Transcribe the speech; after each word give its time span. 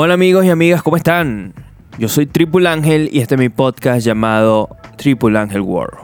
Hola 0.00 0.14
amigos 0.14 0.44
y 0.44 0.50
amigas, 0.50 0.80
¿cómo 0.80 0.96
están? 0.96 1.52
Yo 1.98 2.08
soy 2.08 2.26
Triple 2.26 2.68
Ángel 2.68 3.10
y 3.12 3.18
este 3.18 3.34
es 3.34 3.40
mi 3.40 3.48
podcast 3.48 4.06
llamado 4.06 4.68
Triple 4.96 5.36
Ángel 5.36 5.62
World. 5.62 5.98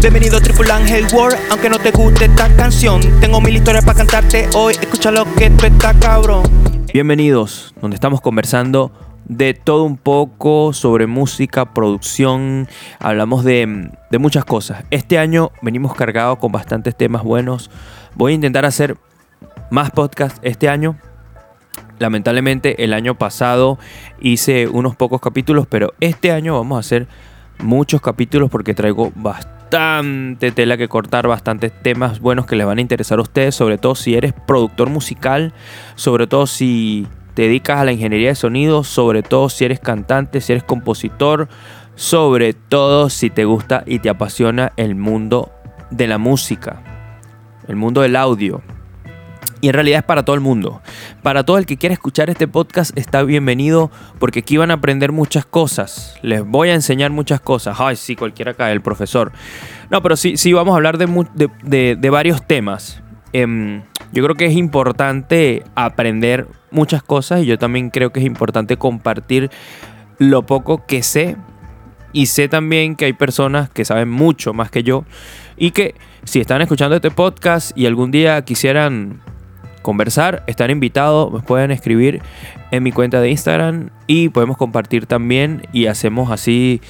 Bienvenido 0.00 0.36
a 0.36 0.40
Triple 0.40 0.70
Ángel 0.70 1.06
World, 1.12 1.36
aunque 1.50 1.68
no 1.68 1.80
te 1.80 1.90
guste 1.90 2.26
esta 2.26 2.54
canción, 2.54 3.00
tengo 3.20 3.40
mil 3.40 3.56
historias 3.56 3.84
para 3.84 3.98
cantarte 3.98 4.48
hoy, 4.54 4.74
escucha 4.80 5.10
lo 5.10 5.24
que 5.34 5.50
tú 5.50 5.66
estás 5.66 5.96
cabrón. 5.96 6.44
Bienvenidos, 6.92 7.74
donde 7.80 7.96
estamos 7.96 8.20
conversando 8.20 8.92
de 9.24 9.52
todo 9.52 9.82
un 9.82 9.96
poco 9.96 10.72
sobre 10.72 11.08
música, 11.08 11.74
producción, 11.74 12.68
hablamos 13.00 13.42
de, 13.42 13.90
de 14.12 14.18
muchas 14.18 14.44
cosas. 14.44 14.84
Este 14.92 15.18
año 15.18 15.50
venimos 15.62 15.96
cargados 15.96 16.38
con 16.38 16.52
bastantes 16.52 16.96
temas 16.96 17.24
buenos. 17.24 17.72
Voy 18.14 18.30
a 18.30 18.34
intentar 18.36 18.64
hacer 18.64 18.98
más 19.72 19.90
podcasts 19.90 20.38
este 20.44 20.68
año. 20.68 20.96
Lamentablemente 21.98 22.84
el 22.84 22.92
año 22.92 23.16
pasado 23.16 23.78
hice 24.20 24.66
unos 24.68 24.96
pocos 24.96 25.20
capítulos, 25.20 25.66
pero 25.68 25.94
este 26.00 26.32
año 26.32 26.54
vamos 26.54 26.76
a 26.76 26.80
hacer 26.80 27.06
muchos 27.58 28.00
capítulos 28.00 28.50
porque 28.50 28.74
traigo 28.74 29.12
bastante 29.14 30.50
tela 30.52 30.76
que 30.76 30.88
cortar, 30.88 31.26
bastantes 31.26 31.72
temas 31.82 32.20
buenos 32.20 32.46
que 32.46 32.56
les 32.56 32.66
van 32.66 32.78
a 32.78 32.80
interesar 32.80 33.18
a 33.18 33.22
ustedes, 33.22 33.54
sobre 33.54 33.78
todo 33.78 33.94
si 33.94 34.14
eres 34.14 34.32
productor 34.32 34.90
musical, 34.90 35.52
sobre 35.94 36.26
todo 36.26 36.46
si 36.46 37.06
te 37.34 37.42
dedicas 37.42 37.80
a 37.80 37.84
la 37.84 37.92
ingeniería 37.92 38.28
de 38.28 38.34
sonido, 38.34 38.84
sobre 38.84 39.22
todo 39.22 39.48
si 39.48 39.64
eres 39.64 39.80
cantante, 39.80 40.40
si 40.40 40.52
eres 40.52 40.64
compositor, 40.64 41.48
sobre 41.96 42.54
todo 42.54 43.10
si 43.10 43.30
te 43.30 43.44
gusta 43.44 43.82
y 43.86 44.00
te 44.00 44.10
apasiona 44.10 44.72
el 44.76 44.94
mundo 44.94 45.52
de 45.90 46.06
la 46.06 46.18
música, 46.18 46.82
el 47.68 47.76
mundo 47.76 48.00
del 48.02 48.16
audio. 48.16 48.62
Y 49.64 49.68
en 49.68 49.72
realidad 49.72 50.00
es 50.00 50.04
para 50.04 50.26
todo 50.26 50.36
el 50.36 50.42
mundo. 50.42 50.82
Para 51.22 51.42
todo 51.42 51.56
el 51.56 51.64
que 51.64 51.78
quiera 51.78 51.94
escuchar 51.94 52.28
este 52.28 52.46
podcast 52.46 52.94
está 52.98 53.22
bienvenido 53.22 53.90
porque 54.18 54.40
aquí 54.40 54.58
van 54.58 54.70
a 54.70 54.74
aprender 54.74 55.10
muchas 55.10 55.46
cosas. 55.46 56.18
Les 56.20 56.44
voy 56.44 56.68
a 56.68 56.74
enseñar 56.74 57.12
muchas 57.12 57.40
cosas. 57.40 57.80
Ay, 57.80 57.96
sí, 57.96 58.14
cualquiera 58.14 58.52
cae, 58.52 58.74
el 58.74 58.82
profesor. 58.82 59.32
No, 59.88 60.02
pero 60.02 60.16
sí, 60.16 60.36
sí 60.36 60.52
vamos 60.52 60.74
a 60.74 60.76
hablar 60.76 60.98
de, 60.98 61.96
de, 61.96 62.10
varios 62.10 62.46
temas. 62.46 63.02
Eh, 63.32 63.82
yo 64.12 64.22
creo 64.22 64.36
que 64.36 64.44
es 64.44 64.52
importante 64.52 65.64
aprender 65.74 66.46
muchas 66.70 67.02
cosas 67.02 67.40
y 67.40 67.46
yo 67.46 67.56
también 67.56 67.88
creo 67.88 68.12
que 68.12 68.20
es 68.20 68.26
importante 68.26 68.76
compartir 68.76 69.50
lo 70.18 70.44
poco 70.44 70.84
que 70.84 71.02
sé. 71.02 71.38
Y 72.12 72.26
sé 72.26 72.48
también 72.48 72.96
que 72.96 73.06
hay 73.06 73.14
personas 73.14 73.70
que 73.70 73.86
saben 73.86 74.10
mucho 74.10 74.52
más 74.52 74.70
que 74.70 74.82
yo 74.82 75.06
y 75.56 75.70
que 75.70 75.94
si 76.24 76.38
están 76.38 76.60
escuchando 76.60 76.96
este 76.96 77.10
podcast 77.10 77.76
y 77.78 77.86
algún 77.86 78.10
día 78.10 78.44
quisieran 78.44 79.22
conversar, 79.84 80.42
están 80.48 80.70
invitados, 80.70 81.32
me 81.32 81.40
pueden 81.40 81.70
escribir 81.70 82.22
en 82.72 82.82
mi 82.82 82.90
cuenta 82.90 83.20
de 83.20 83.30
Instagram 83.30 83.90
y 84.08 84.30
podemos 84.30 84.56
compartir 84.56 85.06
también 85.06 85.68
y 85.72 85.86
hacemos 85.86 86.32
así 86.32 86.80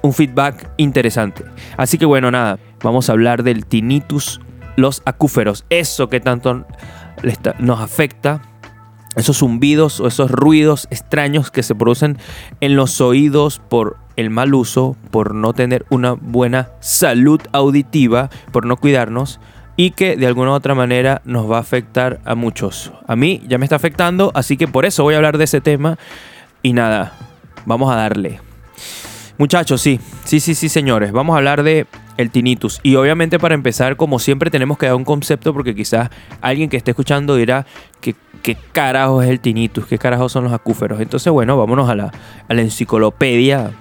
un 0.00 0.14
feedback 0.14 0.70
interesante. 0.78 1.44
Así 1.76 1.98
que 1.98 2.06
bueno, 2.06 2.30
nada, 2.30 2.58
vamos 2.82 3.10
a 3.10 3.12
hablar 3.12 3.42
del 3.42 3.66
tinnitus, 3.66 4.40
los 4.76 5.02
acúferos, 5.04 5.66
eso 5.68 6.08
que 6.08 6.20
tanto 6.20 6.64
nos 7.58 7.80
afecta, 7.80 8.40
esos 9.16 9.38
zumbidos 9.38 10.00
o 10.00 10.06
esos 10.06 10.30
ruidos 10.30 10.86
extraños 10.90 11.50
que 11.50 11.62
se 11.62 11.74
producen 11.74 12.16
en 12.60 12.76
los 12.76 13.00
oídos 13.00 13.60
por 13.68 13.96
el 14.14 14.30
mal 14.30 14.54
uso, 14.54 14.96
por 15.10 15.34
no 15.34 15.52
tener 15.52 15.84
una 15.90 16.12
buena 16.12 16.70
salud 16.80 17.40
auditiva, 17.52 18.30
por 18.52 18.66
no 18.66 18.76
cuidarnos 18.76 19.40
y 19.76 19.90
que 19.90 20.16
de 20.16 20.26
alguna 20.26 20.50
u 20.50 20.54
otra 20.54 20.74
manera 20.74 21.20
nos 21.24 21.50
va 21.50 21.58
a 21.58 21.60
afectar 21.60 22.20
a 22.24 22.34
muchos. 22.34 22.92
A 23.06 23.14
mí 23.14 23.42
ya 23.46 23.58
me 23.58 23.66
está 23.66 23.76
afectando, 23.76 24.32
así 24.34 24.56
que 24.56 24.68
por 24.68 24.86
eso 24.86 25.02
voy 25.02 25.14
a 25.14 25.18
hablar 25.18 25.38
de 25.38 25.44
ese 25.44 25.60
tema. 25.60 25.98
Y 26.62 26.72
nada, 26.72 27.12
vamos 27.66 27.92
a 27.92 27.96
darle. 27.96 28.40
Muchachos, 29.38 29.82
sí, 29.82 30.00
sí, 30.24 30.40
sí, 30.40 30.54
sí, 30.54 30.70
señores, 30.70 31.12
vamos 31.12 31.34
a 31.34 31.38
hablar 31.38 31.62
de 31.62 31.86
el 32.16 32.30
tinnitus. 32.30 32.80
Y 32.82 32.96
obviamente 32.96 33.38
para 33.38 33.54
empezar, 33.54 33.96
como 33.96 34.18
siempre, 34.18 34.50
tenemos 34.50 34.78
que 34.78 34.86
dar 34.86 34.94
un 34.94 35.04
concepto 35.04 35.52
porque 35.52 35.74
quizás 35.74 36.08
alguien 36.40 36.70
que 36.70 36.78
esté 36.78 36.92
escuchando 36.92 37.36
dirá 37.36 37.66
que 38.00 38.14
qué 38.42 38.56
carajo 38.72 39.22
es 39.22 39.28
el 39.28 39.40
tinnitus, 39.40 39.86
qué 39.86 39.98
carajo 39.98 40.30
son 40.30 40.44
los 40.44 40.54
acúferos. 40.54 41.00
Entonces, 41.00 41.30
bueno, 41.30 41.58
vámonos 41.58 41.90
a 41.90 41.94
la, 41.94 42.12
enciclopedia. 42.48 43.72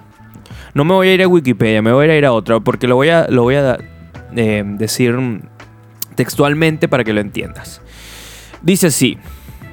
No 0.73 0.83
me 0.83 0.93
voy 0.93 1.07
a 1.07 1.13
ir 1.13 1.23
a 1.23 1.27
Wikipedia, 1.27 1.81
me 1.81 1.93
voy 1.93 2.09
a 2.09 2.17
ir 2.17 2.25
a 2.25 2.33
otra 2.33 2.59
porque 2.59 2.87
lo 2.87 2.95
voy 2.95 3.07
a, 3.07 3.27
lo 3.29 3.43
voy 3.43 3.55
a 3.55 3.77
eh, 4.35 4.63
decir 4.65 5.17
textualmente 6.15 6.87
para 6.87 7.03
que 7.03 7.13
lo 7.13 7.21
entiendas. 7.21 7.81
Dice 8.61 8.87
así, 8.87 9.17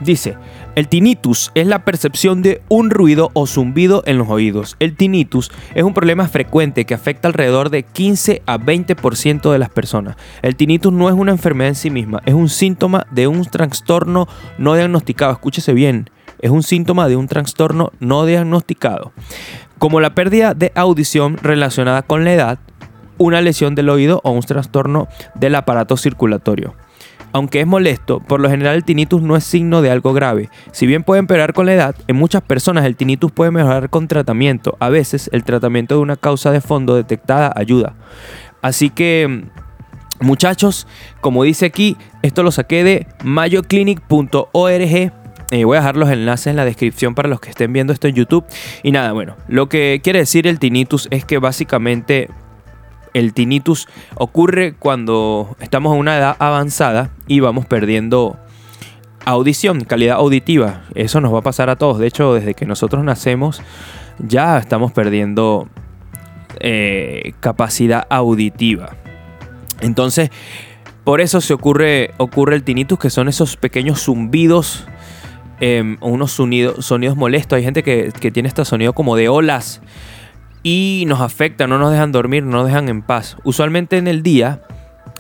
dice, 0.01 0.37
el 0.75 0.89
tinnitus 0.89 1.53
es 1.55 1.67
la 1.67 1.85
percepción 1.85 2.41
de 2.41 2.63
un 2.69 2.89
ruido 2.89 3.31
o 3.35 3.47
zumbido 3.47 4.03
en 4.07 4.17
los 4.17 4.31
oídos. 4.31 4.77
El 4.79 4.97
tinnitus 4.97 5.51
es 5.75 5.83
un 5.83 5.93
problema 5.93 6.29
frecuente 6.29 6.87
que 6.87 6.95
afecta 6.95 7.29
alrededor 7.29 7.69
de 7.69 7.83
15 7.83 8.43
a 8.47 8.59
20% 8.59 9.53
de 9.53 9.59
las 9.59 9.69
personas. 9.69 10.17
El 10.41 10.57
tinnitus 10.57 10.91
no 10.91 11.11
es 11.11 11.15
una 11.15 11.33
enfermedad 11.33 11.69
en 11.69 11.75
sí 11.75 11.91
misma, 11.91 12.23
es 12.25 12.33
un 12.33 12.49
síntoma 12.49 13.07
de 13.11 13.27
un 13.27 13.45
trastorno 13.45 14.29
no 14.57 14.75
diagnosticado. 14.75 15.33
Escúchese 15.33 15.75
bien, 15.75 16.09
es 16.39 16.51
un 16.51 16.63
síntoma 16.63 17.07
de 17.07 17.17
un 17.17 17.29
trastorno 17.29 17.93
no 18.01 18.25
diagnosticado. 18.25 19.13
Como 19.79 20.01
la 20.01 20.15
pérdida 20.15 20.55
de 20.55 20.73
audición 20.75 21.37
relacionada 21.37 22.01
con 22.01 22.25
la 22.25 22.33
edad, 22.33 22.59
una 23.23 23.41
lesión 23.41 23.75
del 23.75 23.89
oído 23.89 24.21
o 24.25 24.31
un 24.31 24.43
trastorno 24.43 25.09
del 25.35 25.55
aparato 25.55 25.97
circulatorio. 25.97 26.75
Aunque 27.33 27.61
es 27.61 27.67
molesto, 27.67 28.21
por 28.21 28.41
lo 28.41 28.51
general 28.51 28.77
el 28.77 28.85
tinnitus 28.85 29.23
no 29.23 29.37
es 29.37 29.45
signo 29.45 29.81
de 29.81 29.91
algo 29.91 30.13
grave. 30.13 30.51
Si 30.71 30.87
bien 30.87 31.03
puede 31.03 31.21
empeorar 31.21 31.55
con 31.55 31.65
la 31.65 31.73
edad, 31.73 31.95
en 32.07 32.17
muchas 32.17 32.43
personas 32.43 32.85
el 32.85 32.95
tinnitus 32.95 33.33
puede 33.33 33.51
mejorar 33.51 33.89
con 33.89 34.07
tratamiento. 34.07 34.77
A 34.81 34.91
veces 34.91 35.31
el 35.33 35.43
tratamiento 35.43 35.95
de 35.95 36.03
una 36.03 36.17
causa 36.17 36.51
de 36.51 36.61
fondo 36.61 36.95
detectada 36.95 37.51
ayuda. 37.57 37.95
Así 38.61 38.91
que, 38.91 39.45
muchachos, 40.21 40.87
como 41.23 41.43
dice 41.43 41.65
aquí, 41.65 41.97
esto 42.21 42.43
lo 42.43 42.53
saqué 42.53 42.85
de 42.85 43.07
mayoclinic.org. 43.25 45.13
Eh, 45.51 45.65
voy 45.65 45.77
a 45.77 45.81
dejar 45.81 45.97
los 45.97 46.11
enlaces 46.11 46.49
en 46.49 46.57
la 46.57 46.65
descripción 46.67 47.15
para 47.15 47.29
los 47.29 47.41
que 47.41 47.51
estén 47.51 47.73
viendo 47.73 47.95
esto 47.95 48.09
en 48.09 48.15
YouTube. 48.15 48.45
Y 48.83 48.93
nada, 48.93 49.13
bueno, 49.13 49.37
lo 49.49 49.71
que 49.71 50.01
quiere 50.05 50.19
decir 50.19 50.47
el 50.47 50.59
tinnitus 50.59 51.09
es 51.11 51.25
que 51.25 51.39
básicamente 51.39 52.29
el 53.15 53.33
tinnitus 53.33 53.89
ocurre 54.15 54.75
cuando 54.75 55.57
estamos 55.61 55.93
a 55.93 55.97
una 55.97 56.17
edad 56.17 56.37
avanzada 56.39 57.11
y 57.27 57.41
vamos 57.41 57.67
perdiendo 57.67 58.37
audición, 59.25 59.85
calidad 59.85 60.17
auditiva. 60.17 60.83
Eso 60.95 61.21
nos 61.21 61.33
va 61.33 61.39
a 61.39 61.43
pasar 61.43 61.71
a 61.71 61.77
todos. 61.77 61.99
De 61.99 62.07
hecho, 62.07 62.35
desde 62.35 62.55
que 62.55 62.67
nosotros 62.67 63.05
nacemos 63.05 63.63
ya 64.19 64.59
estamos 64.59 64.93
perdiendo 64.93 65.69
eh, 66.61 67.33
capacidad 67.41 68.07
auditiva. 68.11 68.97
Entonces, 69.81 70.31
por 71.05 71.21
eso 71.21 71.41
se 71.41 71.55
ocurre, 71.55 72.13
ocurre 72.19 72.55
el 72.55 72.63
tinnitus, 72.63 72.99
que 72.99 73.11
son 73.11 73.29
esos 73.29 73.57
pequeños 73.57 74.05
zumbidos, 74.05 74.87
eh, 75.61 75.97
unos 76.01 76.33
sonidos, 76.33 76.85
sonidos 76.85 77.17
molestos. 77.17 77.57
Hay 77.57 77.65
gente 77.65 77.83
que, 77.83 78.13
que 78.19 78.31
tiene 78.31 78.49
este 78.49 78.65
sonido 78.65 78.93
como 78.93 79.17
de 79.17 79.29
olas 79.29 79.83
y 80.63 81.05
nos 81.07 81.21
afecta, 81.21 81.67
no 81.67 81.79
nos 81.79 81.91
dejan 81.91 82.13
dormir, 82.13 82.45
no 82.45 82.59
nos 82.59 82.67
dejan 82.67 82.89
en 82.89 83.03
paz. 83.03 83.37
Usualmente 83.45 83.97
en 83.97 84.09
el 84.09 84.23
día 84.23 84.63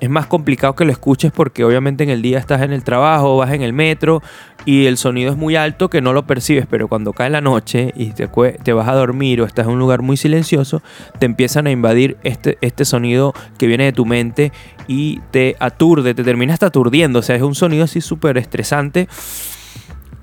es 0.00 0.10
más 0.10 0.26
complicado 0.26 0.75
que 0.75 0.84
lo 0.84 0.91
escuches 0.91 1.30
porque 1.30 1.64
obviamente 1.64 2.03
en 2.03 2.10
el 2.10 2.22
día 2.22 2.38
estás 2.38 2.62
en 2.62 2.72
el 2.72 2.82
trabajo, 2.82 3.36
vas 3.36 3.53
en 3.53 3.62
el 3.62 3.72
metro 3.72 4.20
y 4.64 4.86
el 4.86 4.97
sonido 4.97 5.30
es 5.30 5.36
muy 5.36 5.54
alto 5.54 5.91
que 5.91 6.00
no 6.00 6.12
lo 6.12 6.26
percibes, 6.26 6.66
pero 6.69 6.88
cuando 6.88 7.12
cae 7.12 7.30
la 7.30 7.41
noche 7.41 7.92
y 7.97 8.06
te, 8.06 8.28
te 8.28 8.72
vas 8.72 8.88
a 8.88 8.94
dormir 8.94 9.41
o 9.41 9.44
estás 9.44 9.66
en 9.66 9.72
un 9.72 9.78
lugar 9.78 10.03
muy 10.03 10.16
silencioso, 10.16 10.82
te 11.20 11.26
empiezan 11.26 11.69
a 11.69 11.70
invadir 11.70 12.16
este, 12.24 12.59
este 12.62 12.84
sonido 12.84 13.32
que 13.59 13.69
viene 13.69 13.84
de 13.84 13.92
tu 13.92 14.04
mente 14.04 14.53
y 14.88 15.20
te 15.30 15.56
aturde, 15.60 16.14
te 16.14 16.24
terminas 16.24 16.62
aturdiendo, 16.62 17.20
o 17.20 17.22
sea, 17.22 17.36
es 17.36 17.42
un 17.42 17.54
sonido 17.54 17.84
así 17.84 18.00
súper 18.00 18.38
estresante 18.38 19.09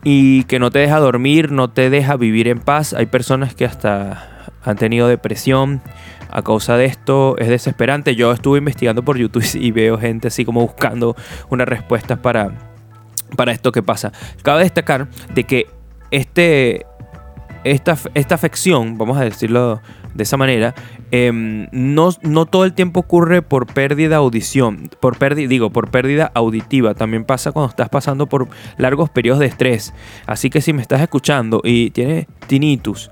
y 0.03 0.43
que 0.43 0.59
no 0.59 0.71
te 0.71 0.79
deja 0.79 0.99
dormir, 0.99 1.51
no 1.51 1.69
te 1.69 1.89
deja 1.89 2.15
vivir 2.17 2.47
en 2.47 2.59
paz. 2.59 2.93
Hay 2.93 3.05
personas 3.05 3.53
que 3.53 3.65
hasta 3.65 4.38
han 4.63 4.77
tenido 4.77 5.07
depresión 5.07 5.81
a 6.29 6.41
causa 6.41 6.77
de 6.77 6.85
esto. 6.85 7.37
Es 7.37 7.47
desesperante. 7.47 8.15
Yo 8.15 8.31
estuve 8.31 8.59
investigando 8.59 9.03
por 9.03 9.17
YouTube 9.17 9.45
y 9.53 9.71
veo 9.71 9.97
gente 9.97 10.27
así 10.27 10.45
como 10.45 10.61
buscando 10.61 11.15
unas 11.49 11.67
respuestas 11.67 12.19
para, 12.19 12.51
para 13.35 13.51
esto 13.51 13.71
que 13.71 13.83
pasa. 13.83 14.11
Cabe 14.43 14.63
destacar 14.63 15.07
de 15.33 15.43
que 15.43 15.67
este, 16.11 16.85
esta, 17.63 17.97
esta 18.13 18.35
afección, 18.35 18.97
vamos 18.97 19.17
a 19.17 19.21
decirlo 19.21 19.81
de 20.13 20.23
esa 20.23 20.37
manera, 20.37 20.73
eh, 21.11 21.31
no, 21.31 22.09
no, 22.21 22.45
todo 22.45 22.65
el 22.65 22.73
tiempo 22.73 22.99
ocurre 23.01 23.41
por 23.41 23.67
pérdida 23.67 24.17
audición, 24.17 24.89
por 24.99 25.17
pérdida, 25.17 25.47
digo, 25.47 25.69
por 25.69 25.91
pérdida 25.91 26.31
auditiva. 26.33 26.93
También 26.93 27.25
pasa 27.25 27.51
cuando 27.51 27.69
estás 27.69 27.89
pasando 27.89 28.27
por 28.27 28.47
largos 28.77 29.09
periodos 29.09 29.39
de 29.39 29.47
estrés. 29.47 29.93
Así 30.25 30.49
que 30.49 30.61
si 30.61 30.73
me 30.73 30.81
estás 30.81 31.01
escuchando 31.01 31.61
y 31.63 31.91
tienes 31.91 32.27
tinnitus, 32.47 33.11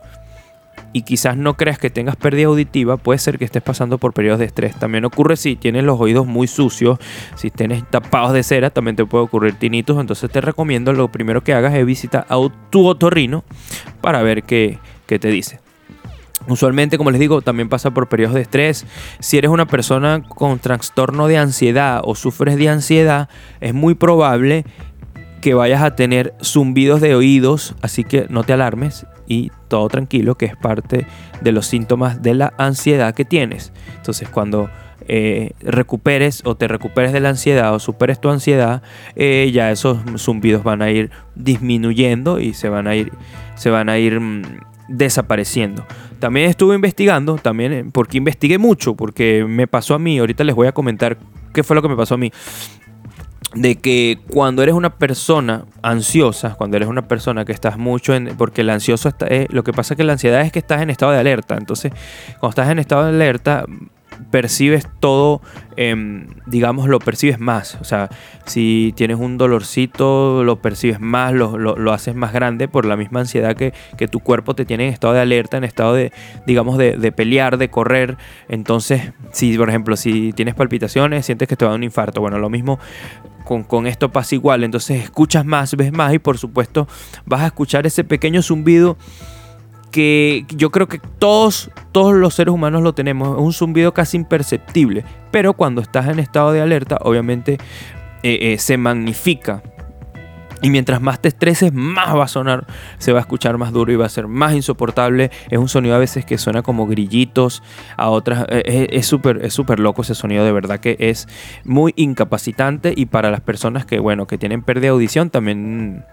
y 0.98 1.04
quizás 1.04 1.38
no 1.38 1.54
creas 1.54 1.78
que 1.78 1.92
tengas 1.92 2.16
pérdida 2.16 2.48
auditiva, 2.48 2.98
puede 2.98 3.20
ser 3.20 3.38
que 3.38 3.46
estés 3.46 3.62
pasando 3.62 4.00
por 4.00 4.14
periodos 4.14 4.40
de 4.40 4.46
estrés. 4.46 4.76
También 4.76 5.06
ocurre 5.06 5.38
si 5.38 5.56
tienes 5.56 5.84
los 5.84 6.00
oídos 6.00 6.26
muy 6.26 6.48
sucios, 6.48 6.98
si 7.36 7.52
tienes 7.52 7.88
tapados 7.88 8.34
de 8.34 8.42
cera, 8.42 8.72
también 8.72 8.96
te 8.96 9.06
puede 9.06 9.26
ocurrir 9.26 9.54
tinnitus. 9.54 10.00
Entonces 10.00 10.32
te 10.32 10.42
recomiendo 10.42 10.94
lo 10.94 11.12
primero 11.12 11.44
que 11.44 11.54
hagas 11.54 11.76
es 11.76 11.86
visitar 11.86 12.26
a 12.30 12.38
tu 12.72 12.88
otorrino 12.88 13.44
para 14.02 14.24
ver 14.24 14.42
qué, 14.42 14.80
qué 15.06 15.20
te 15.20 15.28
dice. 15.28 15.60
Usualmente, 16.48 16.98
como 16.98 17.12
les 17.12 17.20
digo, 17.20 17.44
también 17.44 17.70
pasa 17.70 17.92
por 17.92 18.10
periodos 18.10 18.34
de 18.34 18.42
estrés. 18.42 18.88
Si 19.20 19.38
eres 19.38 19.52
una 19.52 19.68
persona 19.68 20.24
con 20.28 20.58
trastorno 20.58 21.28
de 21.28 21.38
ansiedad 21.38 22.02
o 22.06 22.16
sufres 22.16 22.58
de 22.58 22.70
ansiedad, 22.70 23.30
es 23.62 23.76
muy 23.76 23.94
probable 23.94 24.66
que 25.42 25.54
vayas 25.54 25.84
a 25.84 25.96
tener 25.96 26.34
zumbidos 26.42 27.02
de 27.02 27.14
oídos, 27.14 27.76
así 27.84 28.04
que 28.04 28.26
no 28.30 28.44
te 28.44 28.54
alarmes 28.54 29.06
y 29.28 29.52
todo 29.68 29.88
tranquilo, 29.88 30.36
que 30.36 30.46
es 30.46 30.56
parte 30.56 31.06
de 31.42 31.52
los 31.52 31.68
síntomas 31.68 32.22
de 32.22 32.34
la 32.34 32.54
ansiedad 32.58 33.14
que 33.14 33.26
tienes. 33.26 33.72
Entonces, 33.96 34.30
cuando 34.30 34.70
eh, 35.10 35.52
recuperes 35.62 36.42
o 36.46 36.56
te 36.56 36.68
recuperes 36.68 37.14
de 37.14 37.20
la 37.20 37.30
ansiedad 37.30 37.74
o 37.74 37.80
superes 37.80 38.20
tu 38.20 38.30
ansiedad, 38.30 38.82
eh, 39.16 39.50
ya 39.54 39.72
esos 39.72 40.00
zumbidos 40.18 40.64
van 40.64 40.82
a 40.82 40.92
ir 40.92 41.12
disminuyendo 41.36 42.40
y 42.40 42.54
se 42.54 42.70
van 42.70 42.88
a 42.88 42.96
ir, 42.96 43.12
se 43.56 43.70
van 43.70 43.90
a 43.90 43.98
ir 43.98 44.20
mm, 44.20 44.42
desapareciendo. 44.90 45.86
También 46.20 46.50
estuve 46.50 46.76
investigando, 46.76 47.36
también 47.36 47.74
eh, 47.74 47.86
porque 47.92 48.18
investigué 48.18 48.58
mucho, 48.58 48.96
porque 48.96 49.46
me 49.48 49.68
pasó 49.68 49.94
a 49.94 50.00
mí, 50.00 50.20
ahorita 50.20 50.44
les 50.44 50.56
voy 50.56 50.68
a 50.68 50.72
comentar 50.72 51.18
qué 51.54 51.64
fue 51.64 51.76
lo 51.76 51.82
que 51.82 51.90
me 51.90 51.96
pasó 51.96 52.16
a 52.16 52.18
mí 52.18 52.32
de 53.54 53.76
que 53.76 54.20
cuando 54.30 54.62
eres 54.62 54.76
una 54.76 54.96
persona 54.96 55.66
ansiosa, 55.82 56.56
cuando 56.56 56.78
eres 56.78 56.90
una 56.90 57.08
persona 57.08 57.46
que 57.46 57.54
estás 57.54 57.78
mucho 57.78 58.14
en... 58.14 58.36
Porque 58.38 58.62
el 58.62 58.70
ansioso 58.70 59.10
está... 59.10 59.28
Eh, 59.28 59.48
lo 59.50 59.64
que 59.64 59.74
pasa 59.74 59.94
es 59.94 59.98
que 59.98 60.04
la 60.04 60.14
ansiedad 60.14 60.42
es 60.42 60.52
que 60.52 60.60
estás 60.60 60.82
en 60.82 60.90
estado 60.90 61.12
de 61.14 61.20
alerta. 61.20 61.56
Entonces, 61.56 61.92
cuando 62.40 62.50
estás 62.50 62.70
en 62.70 62.80
estado 62.80 63.04
de 63.06 63.10
alerta, 63.10 63.66
percibes 64.32 64.88
todo, 65.00 65.42
em, 65.76 66.28
digamos, 66.46 66.88
lo 66.88 67.00
percibes 67.00 67.40
más. 67.40 67.76
O 67.82 67.84
sea, 67.84 68.10
si 68.46 68.94
tienes 68.96 69.18
un 69.18 69.38
dolorcito, 69.38 70.44
lo 70.44 70.62
percibes 70.62 71.00
más, 71.00 71.34
lo, 71.34 71.94
haces 71.94 72.16
más 72.16 72.34
grande 72.34 72.68
por 72.68 72.86
la 72.86 72.96
misma 72.98 73.22
ansiedad 73.22 73.56
que, 73.56 73.74
tu 74.08 74.20
cuerpo 74.20 74.56
te 74.56 74.66
tiene 74.66 74.88
en 74.88 74.94
estado 74.94 75.14
de 75.14 75.22
alerta, 75.22 75.58
en 75.58 75.64
estado 75.64 75.94
de, 75.94 76.12
digamos, 76.46 76.78
de, 76.78 77.12
pelear, 77.12 77.58
de 77.58 77.70
correr. 77.70 78.18
Entonces, 78.48 79.14
si, 79.32 79.58
por 79.58 79.70
ejemplo, 79.70 79.98
si 79.98 80.34
tienes 80.34 80.56
palpitaciones, 80.56 81.26
sientes 81.26 81.48
que 81.48 81.56
te 81.56 81.66
va 81.66 81.72
a 81.72 81.74
dar 81.74 81.80
un 81.80 81.84
infarto. 81.84 82.22
Bueno, 82.22 82.40
lo 82.40 82.50
mismo 82.50 82.80
con, 83.44 83.64
con, 83.64 83.88
esto 83.88 84.12
pasa 84.12 84.36
igual. 84.36 84.64
Entonces 84.64 85.04
escuchas 85.04 85.46
más, 85.46 85.76
ves 85.76 85.92
más 85.92 86.14
y 86.14 86.20
por 86.20 86.38
supuesto 86.38 86.88
vas 87.26 87.42
a 87.42 87.48
escuchar 87.48 87.86
ese 87.86 88.04
pequeño 88.04 88.42
zumbido 88.42 88.98
que 89.92 90.46
yo 90.50 90.70
creo 90.72 90.88
que 90.88 91.00
todos, 91.00 91.72
todos 91.98 92.14
los 92.14 92.36
seres 92.36 92.54
humanos 92.54 92.84
lo 92.84 92.94
tenemos. 92.94 93.36
Es 93.36 93.44
un 93.44 93.54
zumbido 93.54 93.92
casi 93.92 94.18
imperceptible. 94.18 95.04
Pero 95.32 95.54
cuando 95.54 95.82
estás 95.82 96.08
en 96.08 96.20
estado 96.20 96.52
de 96.52 96.62
alerta, 96.62 97.00
obviamente 97.02 97.58
eh, 98.22 98.54
eh, 98.54 98.60
se 98.60 98.78
magnifica. 98.78 99.64
Y 100.62 100.70
mientras 100.70 101.02
más 101.02 101.20
te 101.20 101.30
estreses, 101.30 101.74
más 101.74 102.16
va 102.16 102.26
a 102.26 102.28
sonar, 102.28 102.68
se 103.00 103.14
va 103.14 103.18
a 103.18 103.22
escuchar 103.22 103.58
más 103.58 103.72
duro 103.72 103.92
y 103.92 103.96
va 103.96 104.06
a 104.06 104.10
ser 104.10 104.28
más 104.28 104.54
insoportable. 104.54 105.32
Es 105.50 105.58
un 105.58 105.70
sonido 105.70 105.96
a 105.96 105.98
veces 105.98 106.24
que 106.24 106.38
suena 106.38 106.62
como 106.62 106.86
grillitos, 106.86 107.64
a 107.96 108.10
otras 108.10 108.46
eh, 108.50 108.90
es 108.92 109.08
súper 109.08 109.44
es 109.44 109.58
loco 109.80 110.04
ese 110.04 110.14
sonido, 110.14 110.46
de 110.46 110.52
verdad 110.52 110.80
que 110.80 110.98
es 111.00 111.28
muy 111.64 111.94
incapacitante 111.96 112.94
y 112.96 113.08
para 113.08 113.32
las 113.32 113.42
personas 113.42 113.88
que, 113.88 113.98
bueno, 113.98 114.28
que 114.28 114.38
tienen 114.38 114.62
pérdida 114.62 114.84
de 114.84 114.90
audición 114.90 115.32
también 115.32 116.06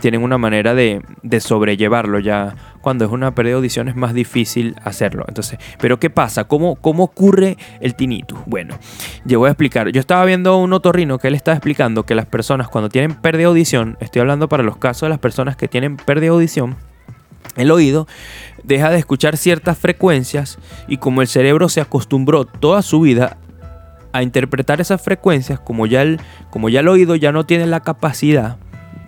tienen 0.00 0.22
una 0.22 0.38
manera 0.38 0.74
de, 0.74 1.02
de 1.24 1.40
sobrellevarlo 1.40 2.20
ya 2.20 2.54
cuando 2.82 3.04
es 3.06 3.10
una 3.10 3.34
pérdida 3.34 3.52
de 3.52 3.56
audición 3.56 3.88
es 3.88 3.96
más 3.96 4.12
difícil 4.12 4.76
hacerlo. 4.84 5.24
Entonces, 5.28 5.58
¿pero 5.80 5.98
qué 5.98 6.10
pasa? 6.10 6.44
¿Cómo, 6.44 6.76
cómo 6.76 7.04
ocurre 7.04 7.56
el 7.80 7.94
tinnitus? 7.94 8.40
Bueno, 8.44 8.78
yo 9.24 9.38
voy 9.38 9.48
a 9.48 9.52
explicar. 9.52 9.88
Yo 9.90 10.00
estaba 10.00 10.24
viendo 10.24 10.58
un 10.58 10.72
otorrino 10.72 11.18
que 11.18 11.28
él 11.28 11.34
estaba 11.34 11.56
explicando 11.56 12.04
que 12.04 12.14
las 12.14 12.26
personas 12.26 12.68
cuando 12.68 12.90
tienen 12.90 13.14
pérdida 13.14 13.42
de 13.42 13.46
audición, 13.46 13.96
estoy 14.00 14.20
hablando 14.20 14.48
para 14.48 14.62
los 14.62 14.76
casos 14.76 15.02
de 15.02 15.10
las 15.10 15.18
personas 15.18 15.56
que 15.56 15.68
tienen 15.68 15.96
pérdida 15.96 16.26
de 16.26 16.36
audición, 16.36 16.76
el 17.56 17.70
oído 17.70 18.06
deja 18.62 18.90
de 18.90 18.98
escuchar 18.98 19.36
ciertas 19.36 19.78
frecuencias 19.78 20.58
y 20.88 20.98
como 20.98 21.22
el 21.22 21.28
cerebro 21.28 21.68
se 21.68 21.80
acostumbró 21.80 22.44
toda 22.44 22.82
su 22.82 23.00
vida 23.00 23.36
a 24.12 24.22
interpretar 24.22 24.80
esas 24.80 25.00
frecuencias, 25.00 25.58
como 25.58 25.86
ya 25.86 26.02
el, 26.02 26.20
como 26.50 26.68
ya 26.68 26.80
el 26.80 26.88
oído 26.88 27.14
ya 27.16 27.32
no 27.32 27.44
tiene 27.44 27.66
la 27.66 27.80
capacidad 27.80 28.58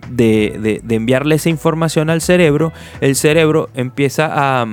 de, 0.09 0.81
enviarle 0.89 1.35
esa 1.35 1.49
información 1.49 2.09
al 2.09 2.21
cerebro, 2.21 2.73
el 3.01 3.15
cerebro 3.15 3.69
empieza 3.75 4.29
a, 4.31 4.65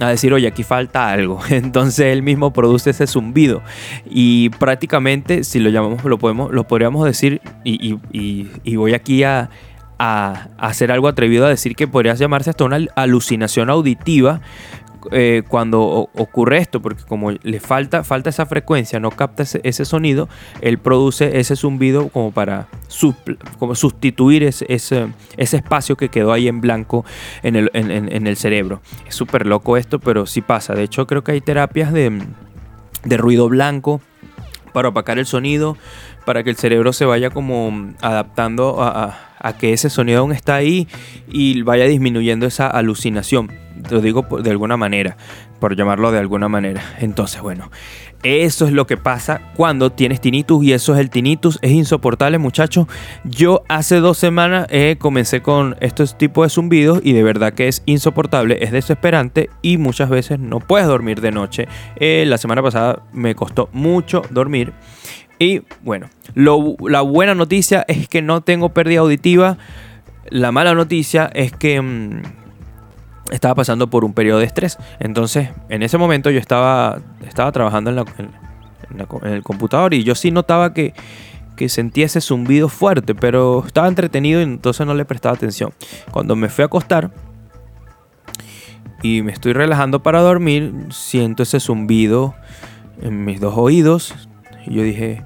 a 0.00 0.08
decir, 0.08 0.32
oye, 0.32 0.46
aquí 0.46 0.62
falta 0.62 1.10
algo. 1.10 1.40
Entonces 1.50 2.06
él 2.06 2.22
mismo 2.22 2.52
produce 2.52 2.90
ese 2.90 3.06
zumbido. 3.06 3.62
Y 4.08 4.50
prácticamente, 4.50 5.44
si 5.44 5.58
lo 5.58 5.70
llamamos, 5.70 6.04
lo 6.04 6.18
podemos, 6.18 6.52
lo 6.52 6.64
podríamos 6.64 7.04
decir, 7.04 7.40
y, 7.64 8.76
voy 8.76 8.94
aquí 8.94 9.22
a, 9.22 9.50
a, 9.98 10.48
hacer 10.58 10.92
algo 10.92 11.08
atrevido 11.08 11.46
a 11.46 11.48
decir 11.48 11.74
que 11.74 11.88
podría 11.88 12.14
llamarse 12.14 12.50
hasta 12.50 12.64
una 12.64 12.78
alucinación 12.94 13.70
auditiva, 13.70 14.40
eh, 15.12 15.42
cuando 15.48 15.82
ocurre 15.82 16.58
esto, 16.58 16.80
porque 16.80 17.04
como 17.04 17.32
le 17.32 17.60
falta, 17.60 18.04
falta 18.04 18.30
esa 18.30 18.46
frecuencia, 18.46 19.00
no 19.00 19.10
capta 19.10 19.42
ese, 19.42 19.84
sonido, 19.84 20.28
él 20.60 20.78
produce 20.78 21.38
ese 21.38 21.56
zumbido 21.56 22.08
como 22.08 22.32
para 22.32 22.68
como 23.58 23.74
sustituir 23.74 24.42
ese, 24.42 24.66
ese, 24.68 25.12
espacio 25.36 25.96
que 25.96 26.08
quedó 26.08 26.32
ahí 26.32 26.48
en 26.48 26.60
blanco 26.60 27.04
en 27.42 27.56
el, 27.56 27.70
en, 27.74 28.26
el 28.26 28.36
cerebro. 28.36 28.80
Es 29.06 29.14
súper 29.14 29.46
loco 29.46 29.76
esto, 29.76 29.98
pero 29.98 30.26
sí 30.26 30.40
pasa. 30.40 30.74
De 30.74 30.84
hecho, 30.84 31.06
creo 31.06 31.22
que 31.22 31.32
hay 31.32 31.40
terapias 31.40 31.92
de, 31.92 32.22
de 33.04 33.16
ruido 33.16 33.48
blanco 33.48 34.00
para 34.76 34.90
opacar 34.90 35.18
el 35.18 35.24
sonido, 35.24 35.78
para 36.26 36.44
que 36.44 36.50
el 36.50 36.56
cerebro 36.56 36.92
se 36.92 37.06
vaya 37.06 37.30
como 37.30 37.94
adaptando 38.02 38.82
a, 38.82 39.16
a 39.38 39.56
que 39.56 39.72
ese 39.72 39.88
sonido 39.88 40.18
aún 40.18 40.32
está 40.32 40.54
ahí 40.54 40.86
y 41.28 41.62
vaya 41.62 41.86
disminuyendo 41.86 42.44
esa 42.44 42.66
alucinación 42.66 43.50
lo 43.90 44.00
digo 44.00 44.26
de 44.42 44.50
alguna 44.50 44.76
manera, 44.76 45.16
por 45.60 45.76
llamarlo 45.76 46.10
de 46.10 46.18
alguna 46.18 46.48
manera. 46.48 46.82
Entonces, 46.98 47.40
bueno, 47.40 47.70
eso 48.22 48.66
es 48.66 48.72
lo 48.72 48.86
que 48.86 48.96
pasa 48.96 49.52
cuando 49.56 49.90
tienes 49.90 50.20
tinnitus 50.20 50.64
y 50.64 50.72
eso 50.72 50.94
es 50.94 51.00
el 51.00 51.10
tinnitus. 51.10 51.58
Es 51.62 51.72
insoportable, 51.72 52.38
muchachos. 52.38 52.86
Yo 53.24 53.62
hace 53.68 53.96
dos 53.96 54.18
semanas 54.18 54.66
eh, 54.70 54.96
comencé 54.98 55.42
con 55.42 55.76
estos 55.80 56.18
tipos 56.18 56.46
de 56.46 56.50
zumbidos 56.50 57.00
y 57.02 57.12
de 57.12 57.22
verdad 57.22 57.52
que 57.52 57.68
es 57.68 57.82
insoportable, 57.86 58.58
es 58.60 58.72
desesperante 58.72 59.50
y 59.62 59.78
muchas 59.78 60.08
veces 60.08 60.38
no 60.38 60.60
puedes 60.60 60.86
dormir 60.86 61.20
de 61.20 61.32
noche. 61.32 61.68
Eh, 61.96 62.24
la 62.26 62.38
semana 62.38 62.62
pasada 62.62 63.02
me 63.12 63.34
costó 63.34 63.68
mucho 63.72 64.22
dormir. 64.30 64.72
Y 65.38 65.62
bueno, 65.82 66.08
la 66.34 67.02
buena 67.02 67.34
noticia 67.34 67.84
es 67.88 68.08
que 68.08 68.22
no 68.22 68.40
tengo 68.40 68.70
pérdida 68.70 69.00
auditiva. 69.00 69.58
La 70.28 70.52
mala 70.52 70.74
noticia 70.74 71.30
es 71.34 71.52
que... 71.52 71.80
Mm, 71.80 72.45
estaba 73.30 73.54
pasando 73.54 73.88
por 73.88 74.04
un 74.04 74.12
periodo 74.12 74.38
de 74.38 74.46
estrés. 74.46 74.78
Entonces, 75.00 75.50
en 75.68 75.82
ese 75.82 75.98
momento 75.98 76.30
yo 76.30 76.38
estaba, 76.38 76.98
estaba 77.26 77.52
trabajando 77.52 77.90
en, 77.90 78.30
el 79.24 79.42
computador 79.42 79.94
y 79.94 80.04
yo 80.04 80.14
sí 80.14 80.30
notaba 80.30 80.72
que, 80.72 80.94
que 81.56 81.68
sentía 81.68 82.06
ese 82.06 82.20
zumbido 82.20 82.68
fuerte, 82.68 83.14
pero 83.14 83.64
estaba 83.66 83.88
entretenido 83.88 84.40
y 84.40 84.44
entonces 84.44 84.86
no 84.86 84.94
le 84.94 85.04
prestaba 85.04 85.34
atención. 85.34 85.72
Cuando 86.12 86.36
me 86.36 86.48
fui 86.48 86.62
a 86.62 86.66
acostar 86.66 87.10
y 89.02 89.22
me 89.22 89.32
estoy 89.32 89.52
relajando 89.52 90.02
para 90.02 90.20
dormir, 90.20 90.72
siento 90.90 91.42
ese 91.42 91.60
zumbido 91.60 92.34
en 93.02 93.24
mis 93.24 93.40
dos 93.40 93.54
oídos. 93.56 94.14
Y 94.66 94.74
yo 94.74 94.82
dije, 94.82 95.24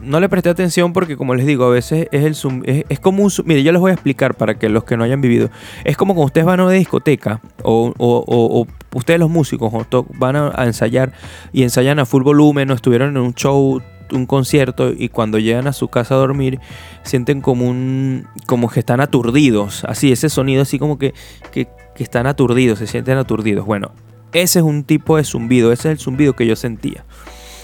no 0.00 0.20
le 0.20 0.28
presté 0.28 0.48
atención 0.50 0.92
porque, 0.92 1.16
como 1.16 1.34
les 1.34 1.46
digo, 1.46 1.64
a 1.64 1.70
veces 1.70 2.08
es 2.12 2.24
el 2.24 2.84
es, 2.88 3.00
como 3.00 3.24
un 3.24 3.32
Mire, 3.44 3.62
yo 3.62 3.72
les 3.72 3.80
voy 3.80 3.90
a 3.90 3.94
explicar 3.94 4.34
para 4.36 4.58
que 4.58 4.68
los 4.68 4.84
que 4.84 4.96
no 4.96 5.04
hayan 5.04 5.20
vivido. 5.20 5.50
Es 5.84 5.96
como 5.96 6.14
cuando 6.14 6.26
ustedes 6.26 6.46
van 6.46 6.60
a 6.60 6.64
una 6.64 6.72
discoteca 6.72 7.40
o, 7.62 8.66
ustedes 8.94 9.20
los 9.20 9.30
músicos 9.30 9.72
van 10.14 10.36
a, 10.36 10.64
ensayar 10.64 11.12
y 11.52 11.62
ensayan 11.62 11.98
a 11.98 12.06
full 12.06 12.22
volumen 12.22 12.70
o 12.70 12.74
estuvieron 12.74 13.10
en 13.10 13.22
un 13.22 13.34
show 13.34 13.82
un 14.12 14.26
concierto 14.26 14.92
y 14.96 15.08
cuando 15.08 15.38
llegan 15.38 15.68
a 15.68 15.72
su 15.72 15.86
casa 15.86 16.14
a 16.16 16.18
dormir 16.18 16.58
sienten 17.04 17.40
como 17.40 17.68
un 17.68 18.26
como 18.46 18.68
que 18.68 18.80
están 18.80 19.00
aturdidos 19.00 19.84
así 19.84 20.10
ese 20.10 20.28
sonido 20.28 20.62
así 20.62 20.80
como 20.80 20.98
que, 20.98 21.14
que, 21.52 21.68
que 21.94 22.02
están 22.02 22.26
aturdidos 22.26 22.80
se 22.80 22.88
sienten 22.88 23.18
aturdidos 23.18 23.66
bueno 23.66 23.92
ese 24.32 24.58
es 24.58 24.64
un 24.64 24.82
tipo 24.82 25.16
de 25.16 25.22
zumbido 25.22 25.70
ese 25.70 25.90
es 25.90 25.92
el 25.92 25.98
zumbido 26.00 26.34
que 26.34 26.44
yo 26.44 26.56
sentía 26.56 27.04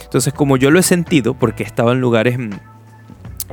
entonces, 0.06 0.32
como 0.32 0.56
yo 0.56 0.70
lo 0.70 0.78
he 0.78 0.82
sentido, 0.82 1.34
porque 1.34 1.64
estaba 1.64 1.92
en 1.92 2.00
lugares 2.00 2.38
mm, 2.38 2.50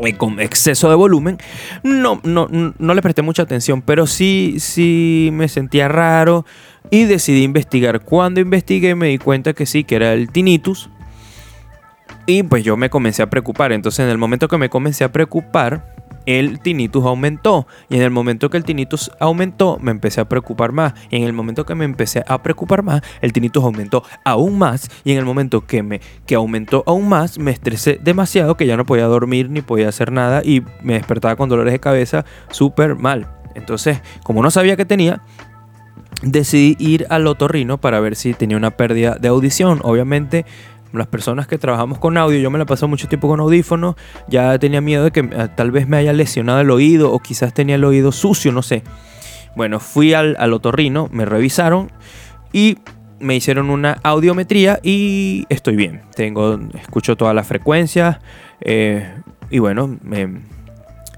eh, 0.06 0.14
con 0.16 0.40
exceso 0.40 0.88
de 0.90 0.96
volumen, 0.96 1.40
no, 1.84 2.22
no, 2.24 2.48
no 2.48 2.94
le 2.94 3.02
presté 3.02 3.24
mucha 3.24 3.44
atención, 3.44 3.82
pero 3.82 4.06
sí, 4.08 4.58
sí 4.60 5.30
me 5.34 5.48
sentía 5.48 5.88
raro 5.88 6.46
y 6.92 7.06
decidí 7.06 7.44
investigar. 7.44 8.02
Cuando 8.02 8.40
investigué 8.40 8.94
me 8.94 9.08
di 9.08 9.18
cuenta 9.18 9.54
que 9.54 9.66
sí, 9.66 9.84
que 9.84 9.96
era 9.96 10.14
el 10.14 10.30
tinnitus. 10.30 10.90
Y 12.26 12.44
pues 12.44 12.64
yo 12.64 12.78
me 12.78 12.90
comencé 12.90 13.24
a 13.24 13.30
preocupar. 13.30 13.72
Entonces 13.72 14.06
en 14.06 14.10
el 14.10 14.18
momento 14.18 14.48
que 14.48 14.58
me 14.58 14.70
comencé 14.70 15.04
a 15.04 15.12
preocupar, 15.12 15.96
el 16.26 16.60
tinnitus 16.60 17.06
aumentó. 17.06 17.68
Y 17.90 17.96
en 17.96 18.02
el 18.02 18.12
momento 18.12 18.50
que 18.50 18.58
el 18.58 18.64
tinnitus 18.64 19.12
aumentó, 19.20 19.78
me 19.82 19.92
empecé 19.92 20.22
a 20.22 20.30
preocupar 20.30 20.72
más. 20.72 20.94
Y 21.10 21.18
en 21.18 21.24
el 21.24 21.34
momento 21.34 21.66
que 21.66 21.76
me 21.76 21.86
empecé 21.86 22.24
a 22.28 22.42
preocupar 22.42 22.84
más, 22.84 23.02
el 23.22 23.34
tinnitus 23.34 23.64
aumentó 23.64 24.04
aún 24.26 24.58
más. 24.58 24.90
Y 25.04 25.12
en 25.12 25.18
el 25.18 25.26
momento 25.26 25.66
que, 25.66 25.84
me, 25.84 26.02
que 26.26 26.36
aumentó 26.36 26.84
aún 26.88 27.08
más, 27.08 27.40
me 27.40 27.52
estresé 27.52 28.00
demasiado 28.02 28.58
que 28.58 28.66
ya 28.66 28.78
no 28.78 28.86
podía 28.86 29.06
dormir 29.06 29.50
ni 29.50 29.62
podía 29.62 29.90
hacer 29.90 30.12
nada 30.12 30.42
y 30.44 30.64
me 30.82 30.94
despertaba 30.94 31.36
con 31.36 31.50
dolores 31.50 31.74
de 31.74 31.80
cabeza 31.80 32.26
súper 32.50 32.96
mal. 32.96 33.28
Entonces, 33.56 34.02
como 34.24 34.42
no 34.42 34.52
sabía 34.52 34.76
que 34.76 34.86
tenía, 34.86 35.22
decidí 36.22 36.76
ir 36.80 37.06
al 37.10 37.28
otorrino 37.28 37.80
para 37.80 38.00
ver 38.00 38.16
si 38.16 38.34
tenía 38.34 38.58
una 38.58 38.72
pérdida 38.72 39.18
de 39.20 39.28
audición. 39.28 39.80
Obviamente 39.84 40.46
las 40.94 41.08
personas 41.08 41.48
que 41.48 41.58
trabajamos 41.58 41.98
con 41.98 42.18
audio, 42.18 42.40
yo 42.40 42.52
me 42.52 42.60
la 42.60 42.66
pasé 42.66 42.86
mucho 42.86 43.08
tiempo 43.08 43.28
con 43.28 43.40
audífonos, 43.40 43.96
ya 44.28 44.58
tenía 44.60 44.80
miedo 44.80 45.04
de 45.04 45.12
que 45.12 45.22
eh, 45.22 45.50
tal 45.56 45.72
vez 45.72 45.88
me 45.88 45.98
haya 45.98 46.14
lesionado 46.14 46.62
el 46.62 46.70
oído 46.70 47.12
o 47.12 47.20
quizás 47.20 47.54
tenía 47.54 47.76
el 47.76 47.84
oído 47.84 48.12
sucio, 48.12 48.52
no 48.52 48.62
sé. 48.62 48.84
Bueno, 49.56 49.80
fui 49.80 50.14
al, 50.14 50.54
otorrino, 50.54 51.10
me 51.12 51.26
revisaron 51.26 51.92
y 52.52 52.78
me 53.20 53.36
hicieron 53.36 53.70
una 53.70 54.00
audiometría 54.04 54.80
y 54.84 55.46
estoy 55.50 55.76
bien. 55.76 56.02
Tengo, 56.16 56.60
escucho 56.80 57.16
todas 57.16 57.36
las 57.36 57.48
frecuencias 57.48 58.18
eh, 58.62 59.14
y 59.50 59.60
bueno, 59.60 59.98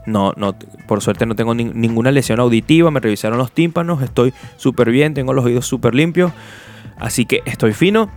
no, 0.05 0.34
no, 0.36 0.55
por 0.88 1.01
suerte 1.01 1.25
no 1.25 1.36
tengo 1.36 1.55
ninguna 1.55 2.12
lesión 2.12 2.39
auditiva. 2.39 2.91
Me 2.91 3.00
revisaron 3.00 3.38
los 3.38 3.51
tímpanos, 3.51 4.01
estoy 4.01 4.34
súper 4.58 4.91
bien, 4.91 5.13
tengo 5.13 5.34
los 5.34 5.46
oídos 5.46 5.65
súper 5.65 5.96
limpios, 5.96 6.32
así 6.98 7.25
que 7.25 7.41
estoy 7.46 7.74
fino. 7.74 8.10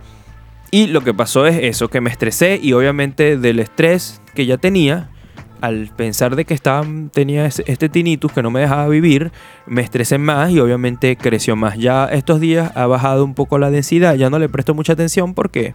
Y 0.71 0.87
lo 0.87 1.01
que 1.01 1.13
pasó 1.13 1.45
es 1.47 1.57
eso, 1.63 1.89
que 1.89 2.01
me 2.01 2.09
estresé 2.09 2.59
y 2.61 2.73
obviamente 2.73 3.37
del 3.37 3.59
estrés 3.59 4.21
que 4.35 4.45
ya 4.45 4.57
tenía, 4.57 5.09
al 5.61 5.91
pensar 5.95 6.35
de 6.35 6.45
que 6.45 6.53
estaba, 6.53 6.85
tenía 7.11 7.45
este 7.45 7.89
tinnitus 7.89 8.31
que 8.31 8.43
no 8.43 8.51
me 8.51 8.61
dejaba 8.61 8.87
vivir, 8.87 9.31
me 9.65 9.81
estresé 9.81 10.17
más 10.17 10.51
y 10.51 10.59
obviamente 10.59 11.17
creció 11.17 11.55
más. 11.55 11.77
Ya 11.77 12.05
estos 12.05 12.39
días 12.39 12.71
ha 12.75 12.85
bajado 12.85 13.25
un 13.25 13.33
poco 13.33 13.57
la 13.57 13.71
densidad, 13.71 14.15
ya 14.15 14.29
no 14.29 14.39
le 14.39 14.47
presto 14.47 14.73
mucha 14.73 14.93
atención 14.93 15.33
porque 15.33 15.73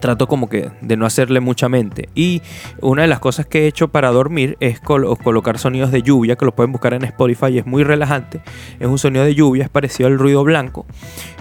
trato 0.00 0.26
como 0.26 0.48
que 0.48 0.70
de 0.80 0.96
no 0.96 1.06
hacerle 1.06 1.40
mucha 1.40 1.68
mente. 1.68 2.08
Y 2.14 2.42
una 2.80 3.02
de 3.02 3.08
las 3.08 3.20
cosas 3.20 3.46
que 3.46 3.60
he 3.60 3.66
hecho 3.66 3.88
para 3.88 4.10
dormir 4.10 4.56
es 4.60 4.80
colocar 4.80 5.58
sonidos 5.58 5.92
de 5.92 6.02
lluvia, 6.02 6.36
que 6.36 6.44
lo 6.44 6.54
pueden 6.54 6.72
buscar 6.72 6.94
en 6.94 7.04
Spotify, 7.04 7.58
es 7.58 7.66
muy 7.66 7.84
relajante. 7.84 8.40
Es 8.78 8.88
un 8.88 8.98
sonido 8.98 9.24
de 9.24 9.34
lluvia, 9.34 9.64
es 9.64 9.70
parecido 9.70 10.08
al 10.08 10.18
ruido 10.18 10.42
blanco, 10.42 10.86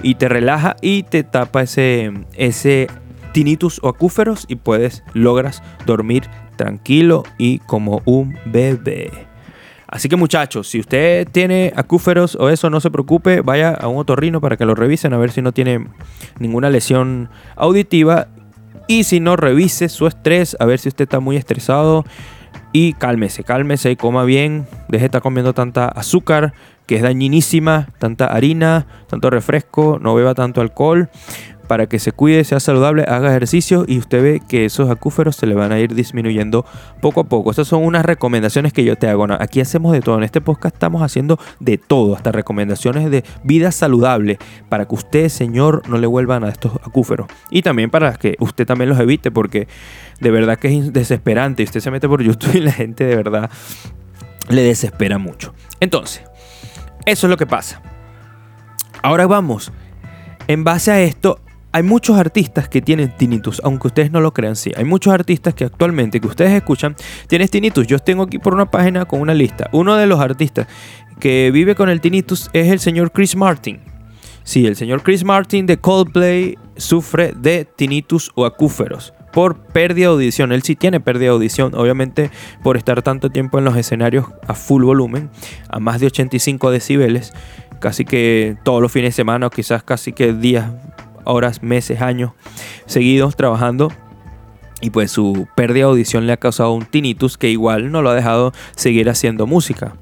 y 0.03 0.15
te 0.15 0.29
relaja 0.29 0.75
y 0.81 1.03
te 1.03 1.23
tapa 1.23 1.63
ese, 1.63 2.11
ese 2.35 2.87
tinnitus 3.31 3.79
o 3.83 3.89
acúferos 3.89 4.45
y 4.47 4.55
puedes, 4.55 5.03
logras 5.13 5.63
dormir 5.85 6.23
tranquilo 6.55 7.23
y 7.37 7.59
como 7.59 8.01
un 8.05 8.37
bebé. 8.45 9.29
Así 9.91 10.07
que 10.07 10.15
muchachos, 10.15 10.67
si 10.67 10.79
usted 10.79 11.27
tiene 11.31 11.73
acúferos 11.75 12.35
o 12.35 12.49
eso, 12.49 12.69
no 12.69 12.79
se 12.79 12.91
preocupe, 12.91 13.41
vaya 13.41 13.71
a 13.71 13.87
un 13.87 13.97
otorrino 13.97 14.39
para 14.39 14.55
que 14.55 14.65
lo 14.65 14.75
revisen 14.75 15.13
a 15.13 15.17
ver 15.17 15.31
si 15.31 15.41
no 15.41 15.51
tiene 15.51 15.87
ninguna 16.37 16.69
lesión 16.69 17.29
auditiva 17.55 18.27
y 18.89 19.03
si 19.03 19.19
no, 19.19 19.35
revise 19.35 19.87
su 19.87 20.07
estrés, 20.07 20.57
a 20.59 20.65
ver 20.65 20.79
si 20.79 20.89
usted 20.89 21.03
está 21.03 21.19
muy 21.19 21.37
estresado. 21.37 22.05
Y 22.73 22.93
cálmese, 22.93 23.43
cálmese 23.43 23.91
y 23.91 23.95
coma 23.95 24.23
bien. 24.23 24.65
Deje 24.87 25.03
de 25.03 25.05
estar 25.05 25.21
comiendo 25.21 25.53
tanta 25.53 25.87
azúcar, 25.87 26.55
que 26.87 26.95
es 26.95 27.03
dañinísima, 27.03 27.89
tanta 27.99 28.25
harina, 28.25 28.87
tanto 29.07 29.29
refresco, 29.29 29.99
no 30.01 30.15
beba 30.15 30.33
tanto 30.33 30.61
alcohol 30.61 31.07
para 31.69 31.85
que 31.85 31.99
se 31.99 32.11
cuide, 32.11 32.43
sea 32.45 32.59
saludable, 32.59 33.03
haga 33.03 33.29
ejercicio 33.29 33.85
y 33.87 33.99
usted 33.99 34.23
ve 34.23 34.41
que 34.49 34.65
esos 34.65 34.89
acúferos 34.89 35.35
se 35.35 35.45
le 35.45 35.53
van 35.53 35.71
a 35.71 35.77
ir 35.77 35.93
disminuyendo 35.93 36.65
poco 36.99 37.19
a 37.21 37.25
poco. 37.25 37.51
Estas 37.51 37.67
son 37.67 37.83
unas 37.83 38.03
recomendaciones 38.03 38.73
que 38.73 38.83
yo 38.83 38.95
te 38.95 39.07
hago. 39.07 39.27
Aquí 39.39 39.61
hacemos 39.61 39.91
de 39.91 40.01
todo. 40.01 40.17
En 40.17 40.23
este 40.23 40.41
podcast 40.41 40.73
estamos 40.73 41.03
haciendo 41.03 41.37
de 41.59 41.77
todo, 41.77 42.15
hasta 42.15 42.31
recomendaciones 42.31 43.11
de 43.11 43.23
vida 43.43 43.71
saludable 43.71 44.39
para 44.67 44.87
que 44.87 44.95
usted, 44.95 45.29
señor, 45.29 45.87
no 45.87 45.99
le 45.99 46.07
vuelvan 46.07 46.43
a 46.43 46.49
estos 46.49 46.73
acúferos. 46.83 47.27
Y 47.51 47.61
también 47.61 47.91
para 47.91 48.13
que 48.15 48.35
usted 48.39 48.65
también 48.65 48.89
los 48.89 48.99
evite 48.99 49.29
porque 49.29 49.67
de 50.19 50.31
verdad 50.31 50.57
que 50.57 50.75
es 50.75 50.91
desesperante. 50.91 51.61
Usted 51.61 51.81
se 51.81 51.91
mete 51.91 52.09
por 52.09 52.23
YouTube 52.23 52.55
y 52.55 52.61
la 52.61 52.71
gente 52.71 53.03
de 53.03 53.15
verdad 53.15 53.51
le 54.49 54.63
desespera 54.63 55.19
mucho. 55.19 55.53
Entonces, 55.79 56.23
eso 57.05 57.27
es 57.27 57.29
lo 57.29 57.37
que 57.37 57.45
pasa. 57.45 57.79
Ahora 59.03 59.27
vamos. 59.27 59.71
En 60.47 60.63
base 60.63 60.91
a 60.91 60.99
esto, 60.99 61.39
hay 61.71 61.83
muchos 61.83 62.17
artistas 62.17 62.67
que 62.67 62.81
tienen 62.81 63.15
tinnitus, 63.15 63.61
aunque 63.63 63.87
ustedes 63.87 64.11
no 64.11 64.21
lo 64.21 64.33
crean, 64.33 64.55
sí. 64.55 64.71
Hay 64.75 64.85
muchos 64.85 65.13
artistas 65.13 65.53
que 65.53 65.65
actualmente, 65.65 66.19
que 66.19 66.27
ustedes 66.27 66.51
escuchan, 66.51 66.95
tienen 67.27 67.47
tinnitus. 67.47 67.85
Yo 67.85 67.99
tengo 67.99 68.23
aquí 68.23 68.39
por 68.39 68.53
una 68.53 68.71
página 68.71 69.05
con 69.05 69.21
una 69.21 69.33
lista. 69.33 69.69
Uno 69.71 69.95
de 69.95 70.07
los 70.07 70.19
artistas 70.19 70.67
que 71.19 71.51
vive 71.51 71.75
con 71.75 71.89
el 71.89 72.01
tinnitus 72.01 72.49
es 72.53 72.71
el 72.71 72.79
señor 72.79 73.11
Chris 73.11 73.35
Martin. 73.35 73.81
Sí, 74.43 74.65
el 74.65 74.75
señor 74.75 75.03
Chris 75.03 75.23
Martin 75.23 75.67
de 75.67 75.77
Coldplay 75.77 76.57
sufre 76.75 77.33
de 77.33 77.65
tinnitus 77.65 78.31
o 78.33 78.45
acúferos 78.45 79.13
por 79.31 79.57
pérdida 79.57 80.07
de 80.07 80.13
audición. 80.13 80.51
Él 80.51 80.63
sí 80.63 80.75
tiene 80.75 80.99
pérdida 80.99 81.25
de 81.25 81.35
audición, 81.35 81.75
obviamente 81.75 82.31
por 82.63 82.77
estar 82.77 83.03
tanto 83.03 83.29
tiempo 83.29 83.59
en 83.59 83.65
los 83.65 83.77
escenarios 83.77 84.25
a 84.47 84.55
full 84.55 84.83
volumen, 84.83 85.29
a 85.69 85.79
más 85.79 85.99
de 85.99 86.07
85 86.07 86.71
decibeles, 86.71 87.31
casi 87.79 88.05
que 88.05 88.57
todos 88.63 88.81
los 88.81 88.91
fines 88.91 89.09
de 89.09 89.17
semana 89.17 89.45
o 89.47 89.49
quizás 89.51 89.83
casi 89.83 90.13
que 90.13 90.33
días 90.33 90.71
horas, 91.29 91.63
meses, 91.63 92.01
años 92.01 92.31
seguidos 92.85 93.35
trabajando 93.35 93.91
y 94.81 94.91
pues 94.91 95.11
su 95.11 95.47
pérdida 95.55 95.85
de 95.85 95.91
audición 95.91 96.25
le 96.25 96.33
ha 96.33 96.37
causado 96.37 96.73
un 96.73 96.85
tinnitus 96.85 97.37
que 97.37 97.49
igual 97.49 97.91
no 97.91 98.01
lo 98.01 98.09
ha 98.09 98.15
dejado 98.15 98.53
seguir 98.75 99.09
haciendo 99.09 99.45
música. 99.45 99.95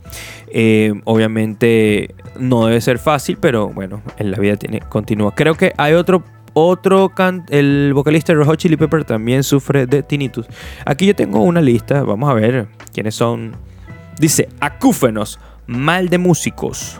Eh, 0.50 0.94
obviamente 1.04 2.16
no 2.40 2.68
debe 2.68 2.80
ser 2.82 3.00
fácil, 3.00 3.38
pero 3.40 3.70
bueno, 3.70 4.02
en 4.18 4.32
la 4.32 4.38
vida 4.38 4.56
tiene, 4.56 4.80
continúa. 4.82 5.34
Creo 5.34 5.56
que 5.56 5.74
hay 5.78 5.94
otro 5.94 6.24
otro 6.60 7.12
el 7.50 7.92
vocalista 7.94 8.34
de 8.34 8.58
Chili 8.58 8.78
Pepper 8.78 9.06
también 9.06 9.44
sufre 9.44 9.86
de 9.86 10.02
tinnitus. 10.02 10.48
Aquí 10.86 11.06
yo 11.06 11.16
tengo 11.16 11.42
una 11.44 11.62
lista, 11.62 12.02
vamos 12.02 12.30
a 12.30 12.34
ver 12.34 12.68
quiénes 12.94 13.14
son. 13.14 13.56
Dice, 14.20 14.50
acúfenos, 14.60 15.40
mal 15.68 16.10
de 16.10 16.18
músicos. 16.18 17.00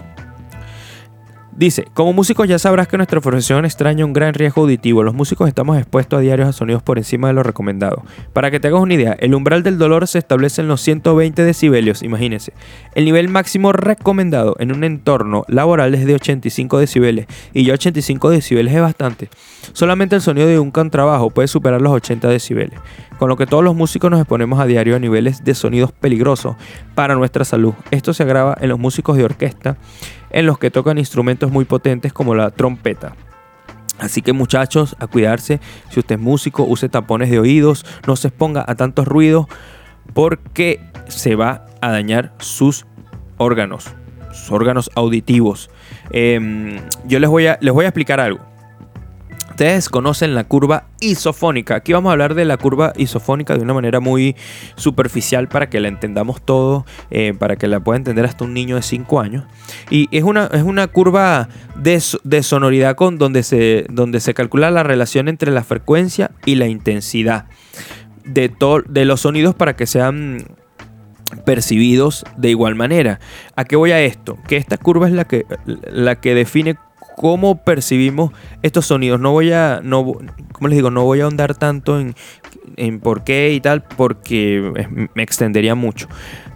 Dice, 1.58 1.88
como 1.96 2.14
músicos 2.14 2.48
ya 2.48 2.60
sabrás 2.60 2.88
que 2.88 2.98
nuestra 2.98 3.20
profesión 3.20 3.66
extraña 3.66 4.06
un 4.06 4.14
gran 4.14 4.36
riesgo 4.36 4.62
auditivo. 4.62 5.02
Los 5.02 5.16
músicos 5.16 5.48
estamos 5.48 5.76
expuestos 5.80 6.20
a 6.20 6.22
diarios 6.22 6.48
a 6.48 6.54
sonidos 6.54 6.84
por 6.84 7.00
encima 7.00 7.30
de 7.30 7.34
lo 7.34 7.42
recomendado. 7.42 8.04
Para 8.32 8.52
que 8.52 8.60
te 8.60 8.68
hagas 8.68 8.80
una 8.80 8.94
idea, 8.94 9.18
el 9.20 9.34
umbral 9.34 9.64
del 9.64 9.80
dolor 9.80 10.06
se 10.06 10.20
establece 10.20 10.62
en 10.62 10.68
los 10.68 10.82
120 10.82 11.44
decibelios, 11.44 12.04
imagínense. 12.04 12.54
El 12.94 13.06
nivel 13.06 13.28
máximo 13.28 13.72
recomendado 13.72 14.56
en 14.60 14.72
un 14.72 14.84
entorno 14.84 15.46
laboral 15.48 15.96
es 15.96 16.06
de 16.06 16.14
85 16.14 16.78
decibeles. 16.78 17.26
Y 17.54 17.66
ya 17.66 17.74
85 17.74 18.30
decibeles 18.30 18.76
es 18.76 18.82
bastante. 18.82 19.30
Solamente 19.74 20.16
el 20.16 20.22
sonido 20.22 20.46
de 20.46 20.60
un 20.60 20.70
contrabajo 20.70 21.32
puede 21.32 21.48
superar 21.48 21.82
los 21.82 21.92
80 21.92 22.28
decibeles. 22.28 22.80
Con 23.18 23.30
lo 23.30 23.36
que 23.36 23.48
todos 23.48 23.64
los 23.64 23.76
músicos 23.76 24.12
nos 24.12 24.20
exponemos 24.20 24.60
a 24.60 24.68
diario 24.68 24.96
a 24.96 25.00
niveles 25.00 25.44
de 25.44 25.56
sonidos 25.56 25.92
peligrosos 25.92 26.56
para 26.94 27.16
nuestra 27.16 27.44
salud. 27.46 27.74
Esto 27.90 28.14
se 28.14 28.22
agrava 28.22 28.56
en 28.62 28.70
los 28.70 28.78
músicos 28.78 29.18
de 29.18 29.24
orquesta 29.24 29.78
en 30.30 30.46
los 30.46 30.58
que 30.58 30.72
tocan 30.72 30.98
instrumentos 30.98 31.52
muy 31.52 31.66
potentes 31.66 32.14
como 32.14 32.36
la 32.36 32.52
trompeta. 32.52 33.16
Así 34.00 34.22
que 34.22 34.34
muchachos, 34.34 34.96
a 35.00 35.08
cuidarse. 35.08 35.60
Si 35.90 36.00
usted 36.00 36.16
es 36.16 36.22
músico, 36.22 36.64
use 36.64 36.90
tapones 36.90 37.30
de 37.30 37.40
oídos, 37.40 37.86
no 38.06 38.16
se 38.16 38.28
exponga 38.28 38.64
a 38.68 38.76
tantos 38.76 39.08
ruidos 39.08 39.48
porque 40.14 40.80
se 41.08 41.36
va 41.36 41.66
a 41.82 41.92
dañar 41.92 42.34
sus 42.40 42.86
órganos, 43.38 43.86
sus 44.32 44.52
órganos 44.52 44.92
auditivos. 44.96 45.70
Em, 46.12 46.80
yo 47.06 47.20
les 47.20 47.30
voy, 47.30 47.48
a, 47.48 47.58
les 47.62 47.74
voy 47.74 47.86
a 47.86 47.90
explicar 47.90 48.20
algo. 48.20 48.40
Ustedes 49.58 49.90
conocen 49.90 50.36
la 50.36 50.44
curva 50.44 50.84
isofónica. 51.00 51.78
Aquí 51.78 51.92
vamos 51.92 52.10
a 52.10 52.12
hablar 52.12 52.36
de 52.36 52.46
la 52.46 52.58
curva 52.58 52.94
isofónica 52.96 53.58
de 53.58 53.64
una 53.64 53.74
manera 53.74 54.00
muy 54.00 54.36
superficial 54.76 55.48
para 55.48 55.68
que 55.68 55.80
la 55.80 55.88
entendamos 55.88 56.44
todo, 56.44 56.86
eh, 57.10 57.34
para 57.34 57.56
que 57.56 57.66
la 57.66 57.80
pueda 57.80 57.98
entender 57.98 58.24
hasta 58.24 58.44
un 58.44 58.54
niño 58.54 58.76
de 58.76 58.84
5 58.84 59.20
años. 59.20 59.46
Y 59.90 60.16
es 60.16 60.24
una, 60.24 60.46
es 60.54 60.62
una 60.62 60.86
curva 60.86 61.50
de, 61.76 62.00
de 62.24 62.44
sonoridad 62.44 62.96
con, 62.96 63.18
donde, 63.18 63.42
se, 63.42 63.88
donde 63.90 64.20
se 64.20 64.36
calcula 64.36 64.70
la 64.70 64.84
relación 64.84 65.28
entre 65.28 65.52
la 65.52 65.64
frecuencia 65.64 66.30
y 66.46 66.54
la 66.54 66.68
intensidad 66.68 67.46
de, 68.26 68.54
de 68.88 69.06
los 69.06 69.22
sonidos 69.22 69.56
para 69.56 69.76
que 69.76 69.88
sean 69.88 70.46
percibidos 71.46 72.26
de 72.38 72.52
igual 72.52 72.76
manera. 72.76 73.20
¿A 73.56 73.66
qué 73.66 73.76
voy 73.76 73.90
a 73.90 74.02
esto? 74.02 74.38
Que 74.48 74.58
esta 74.58 74.78
curva 74.78 75.08
es 75.08 75.14
la 75.14 75.26
que, 75.26 75.48
la 75.66 76.22
que 76.22 76.36
define 76.36 76.78
cómo 77.18 77.64
percibimos 77.64 78.32
estos 78.62 78.86
sonidos. 78.86 79.20
No 79.20 79.32
voy 79.32 79.52
a, 79.52 79.82
no, 79.84 80.06
¿cómo 80.52 80.68
les 80.68 80.76
digo? 80.76 80.92
No 80.92 81.04
voy 81.04 81.22
a 81.22 81.24
ahondar 81.24 81.56
tanto 81.56 82.00
en, 82.00 82.14
en 82.76 83.00
por 83.00 83.24
qué 83.24 83.54
y 83.54 83.60
tal, 83.60 83.82
porque 83.82 85.10
me 85.16 85.24
extendería 85.24 85.74
mucho. 85.74 86.08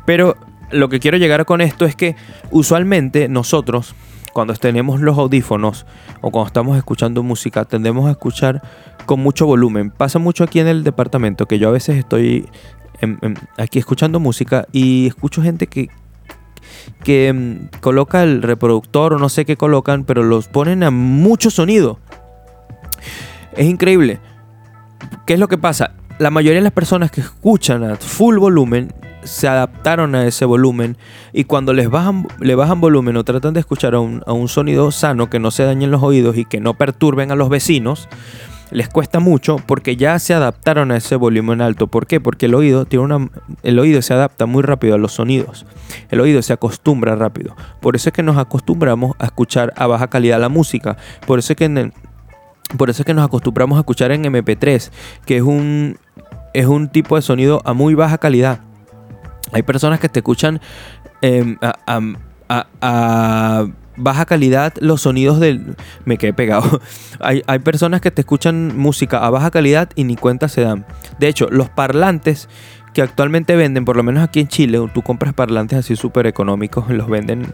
Pero 0.05 0.35
lo 0.69 0.87
que 0.87 0.99
quiero 0.99 1.17
llegar 1.17 1.45
con 1.45 1.61
esto 1.61 1.85
es 1.85 1.95
que 1.95 2.15
usualmente 2.51 3.27
nosotros, 3.27 3.95
cuando 4.33 4.53
tenemos 4.53 5.01
los 5.01 5.17
audífonos 5.17 5.87
o 6.21 6.29
cuando 6.29 6.45
estamos 6.45 6.77
escuchando 6.77 7.23
música, 7.23 7.65
tendemos 7.65 8.07
a 8.07 8.11
escuchar 8.11 8.61
con 9.07 9.19
mucho 9.19 9.47
volumen. 9.47 9.89
Pasa 9.89 10.19
mucho 10.19 10.43
aquí 10.43 10.59
en 10.59 10.67
el 10.67 10.83
departamento 10.83 11.47
que 11.47 11.57
yo 11.57 11.69
a 11.69 11.71
veces 11.71 11.97
estoy 11.97 12.47
aquí 13.57 13.79
escuchando 13.79 14.19
música 14.19 14.67
y 14.71 15.07
escucho 15.07 15.41
gente 15.41 15.65
que, 15.65 15.89
que 17.03 17.27
em, 17.27 17.67
coloca 17.79 18.23
el 18.23 18.41
reproductor 18.41 19.13
o 19.13 19.19
no 19.19 19.29
sé 19.29 19.45
qué 19.45 19.57
colocan, 19.57 20.03
pero 20.03 20.23
los 20.23 20.47
ponen 20.47 20.83
a 20.83 20.91
mucho 20.91 21.49
sonido. 21.49 21.99
Es 23.55 23.65
increíble. 23.65 24.19
¿Qué 25.25 25.33
es 25.33 25.39
lo 25.39 25.47
que 25.47 25.57
pasa? 25.57 25.93
La 26.19 26.29
mayoría 26.29 26.59
de 26.59 26.63
las 26.63 26.73
personas 26.73 27.11
que 27.11 27.21
escuchan 27.21 27.83
a 27.83 27.95
full 27.95 28.37
volumen 28.37 28.93
se 29.23 29.47
adaptaron 29.47 30.15
a 30.15 30.25
ese 30.25 30.45
volumen 30.45 30.97
y 31.31 31.43
cuando 31.43 31.73
les 31.73 31.89
bajan, 31.89 32.27
le 32.39 32.55
bajan 32.55 32.81
volumen 32.81 33.17
o 33.17 33.23
tratan 33.23 33.53
de 33.53 33.59
escuchar 33.59 33.93
a 33.95 33.99
un, 33.99 34.23
a 34.25 34.33
un 34.33 34.47
sonido 34.47 34.91
sano 34.91 35.29
que 35.29 35.39
no 35.39 35.51
se 35.51 35.63
dañen 35.63 35.91
los 35.91 36.01
oídos 36.01 36.37
y 36.37 36.45
que 36.45 36.59
no 36.59 36.73
perturben 36.73 37.31
a 37.31 37.35
los 37.35 37.49
vecinos, 37.49 38.09
les 38.71 38.89
cuesta 38.89 39.19
mucho 39.19 39.57
porque 39.57 39.95
ya 39.95 40.17
se 40.19 40.33
adaptaron 40.33 40.91
a 40.91 40.97
ese 40.97 41.15
volumen 41.15 41.61
alto. 41.61 41.87
¿Por 41.87 42.07
qué? 42.07 42.19
Porque 42.19 42.47
el 42.47 42.55
oído, 42.55 42.85
tiene 42.85 43.05
una, 43.05 43.29
el 43.63 43.79
oído 43.79 44.01
se 44.01 44.13
adapta 44.13 44.45
muy 44.45 44.63
rápido 44.63 44.95
a 44.95 44.97
los 44.97 45.13
sonidos. 45.13 45.65
El 46.09 46.21
oído 46.21 46.41
se 46.41 46.53
acostumbra 46.53 47.15
rápido. 47.15 47.55
Por 47.81 47.95
eso 47.95 48.09
es 48.09 48.13
que 48.13 48.23
nos 48.23 48.37
acostumbramos 48.37 49.15
a 49.19 49.25
escuchar 49.25 49.73
a 49.75 49.87
baja 49.87 50.09
calidad 50.09 50.39
la 50.39 50.49
música. 50.49 50.97
Por 51.27 51.39
eso 51.39 51.53
es 51.53 51.57
que, 51.57 51.91
por 52.77 52.89
eso 52.89 53.01
es 53.01 53.05
que 53.05 53.13
nos 53.13 53.25
acostumbramos 53.25 53.77
a 53.77 53.81
escuchar 53.81 54.11
en 54.11 54.23
MP3, 54.23 54.89
que 55.25 55.37
es 55.37 55.43
un, 55.43 55.97
es 56.53 56.65
un 56.65 56.89
tipo 56.89 57.17
de 57.17 57.21
sonido 57.21 57.61
a 57.65 57.73
muy 57.73 57.93
baja 57.93 58.17
calidad. 58.17 58.61
Hay 59.51 59.63
personas 59.63 59.99
que 59.99 60.07
te 60.07 60.19
escuchan 60.19 60.61
em, 61.21 61.57
a 62.47 63.65
baja 64.01 64.25
calidad 64.25 64.73
los 64.79 65.01
sonidos 65.01 65.39
del... 65.39 65.75
Me 66.05 66.17
quedé 66.17 66.33
pegado. 66.33 66.81
hay, 67.19 67.43
hay, 67.47 67.59
personas 67.59 68.01
que 68.01 68.11
te 68.11 68.21
escuchan 68.21 68.77
música 68.77 69.25
a 69.25 69.29
baja 69.29 69.51
calidad 69.51 69.89
y 69.95 70.03
ni 70.03 70.15
cuenta 70.15 70.47
se 70.47 70.61
dan. 70.61 70.85
De 71.19 71.27
hecho, 71.27 71.47
los 71.49 71.69
parlantes 71.69 72.49
que 72.93 73.01
actualmente 73.01 73.55
venden, 73.55 73.85
por 73.85 73.95
lo 73.95 74.03
menos 74.03 74.23
aquí 74.23 74.39
en 74.39 74.47
Chile, 74.47 74.79
tú 74.93 75.01
compras 75.01 75.33
parlantes 75.33 75.79
así 75.79 75.95
súper 75.95 76.27
económicos, 76.27 76.89
los 76.89 77.09
venden... 77.09 77.53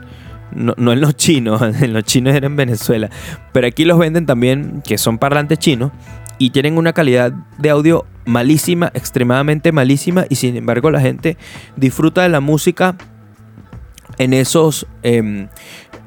No, 0.50 0.74
no, 0.78 0.94
en 0.94 1.02
los 1.02 1.16
chinos, 1.16 1.62
en 1.82 1.94
los 1.94 2.04
chinos 2.04 2.34
era 2.34 2.48
en 2.48 2.56
Venezuela, 2.56 3.10
pero 3.52 3.68
aquí 3.68 3.84
los 3.84 4.00
venden 4.00 4.26
también, 4.26 4.82
que 4.82 4.98
son 4.98 5.18
parlantes 5.18 5.60
chinos, 5.60 5.92
y 6.38 6.52
tienen 6.52 6.78
una 6.78 6.94
calidad 6.94 7.34
de 7.58 7.70
audio 7.70 8.06
malísima, 8.26 8.90
extremadamente 8.94 9.72
malísima, 9.74 10.26
y 10.30 10.36
sin 10.36 10.56
embargo 10.56 10.90
la 10.90 11.02
gente 11.02 11.38
disfruta 11.76 12.22
de 12.22 12.30
la 12.30 12.40
música 12.40 12.96
en 14.18 14.34
esos, 14.34 14.88
eh, 15.04 15.48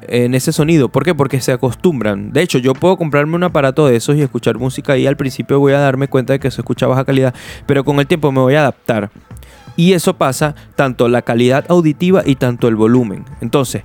en 0.03 0.35
ese 0.35 0.53
sonido. 0.53 0.89
¿Por 0.89 1.05
qué? 1.05 1.15
Porque 1.15 1.41
se 1.41 1.53
acostumbran. 1.53 2.33
De 2.33 2.43
hecho, 2.43 2.59
yo 2.59 2.75
puedo 2.75 2.97
comprarme 2.97 3.37
un 3.37 3.45
aparato 3.45 3.87
de 3.87 3.97
esos 3.97 4.17
y 4.17 4.23
escuchar 4.23 4.59
música 4.59 4.97
y 4.97 5.07
al 5.07 5.17
principio 5.17 5.59
voy 5.59 5.73
a 5.73 5.79
darme 5.79 6.09
cuenta 6.09 6.33
de 6.33 6.41
que 6.41 6.51
se 6.51 6.61
escucha 6.61 6.87
baja 6.87 7.05
calidad, 7.05 7.35
pero 7.67 7.85
con 7.85 7.99
el 8.01 8.07
tiempo 8.07 8.33
me 8.33 8.41
voy 8.41 8.55
a 8.55 8.61
adaptar. 8.61 9.11
Y 9.77 9.93
eso 9.93 10.17
pasa 10.17 10.55
tanto 10.77 11.09
la 11.09 11.23
calidad 11.23 11.65
auditiva 11.69 12.23
y 12.27 12.35
tanto 12.35 12.69
el 12.69 12.77
volumen. 12.77 13.25
Entonces, 13.41 13.83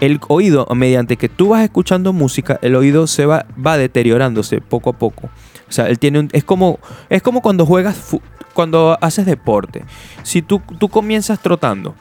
el 0.00 0.20
oído, 0.28 0.66
mediante 0.74 1.16
que 1.16 1.28
tú 1.28 1.50
vas 1.50 1.62
escuchando 1.62 2.12
música, 2.12 2.58
el 2.62 2.76
oído 2.76 3.06
se 3.06 3.26
va, 3.26 3.46
va 3.64 3.76
deteriorándose 3.76 4.60
poco 4.60 4.90
a 4.90 4.92
poco. 4.94 5.28
O 5.68 5.72
sea, 5.72 5.88
él 5.88 5.98
tiene 5.98 6.20
un, 6.20 6.28
es 6.32 6.44
como 6.44 6.78
es 7.10 7.22
como 7.22 7.42
cuando 7.42 7.66
juegas 7.66 8.16
cuando 8.54 8.96
haces 9.00 9.26
deporte. 9.26 9.84
Si 10.22 10.42
tú, 10.42 10.62
tú 10.78 10.88
comienzas 10.88 11.40
trotando 11.40 11.94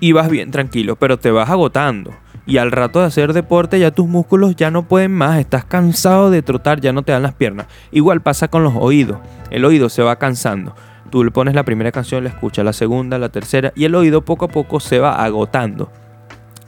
y 0.00 0.12
vas 0.12 0.30
bien 0.30 0.50
tranquilo, 0.50 0.96
pero 0.96 1.18
te 1.18 1.30
vas 1.30 1.50
agotando 1.50 2.12
y 2.48 2.56
al 2.56 2.72
rato 2.72 3.00
de 3.00 3.04
hacer 3.04 3.34
deporte 3.34 3.78
ya 3.78 3.90
tus 3.90 4.08
músculos 4.08 4.56
ya 4.56 4.70
no 4.70 4.88
pueden 4.88 5.12
más, 5.12 5.38
estás 5.38 5.66
cansado 5.66 6.30
de 6.30 6.40
trotar, 6.40 6.80
ya 6.80 6.94
no 6.94 7.02
te 7.02 7.12
dan 7.12 7.22
las 7.22 7.34
piernas. 7.34 7.66
Igual 7.92 8.22
pasa 8.22 8.48
con 8.48 8.64
los 8.64 8.72
oídos, 8.74 9.18
el 9.50 9.66
oído 9.66 9.90
se 9.90 10.02
va 10.02 10.16
cansando. 10.16 10.74
Tú 11.10 11.24
le 11.24 11.30
pones 11.30 11.54
la 11.54 11.64
primera 11.64 11.92
canción, 11.92 12.24
la 12.24 12.30
escuchas, 12.30 12.64
la 12.64 12.72
segunda, 12.72 13.18
la 13.18 13.28
tercera 13.28 13.72
y 13.76 13.84
el 13.84 13.94
oído 13.94 14.24
poco 14.24 14.46
a 14.46 14.48
poco 14.48 14.80
se 14.80 14.98
va 14.98 15.22
agotando. 15.22 15.92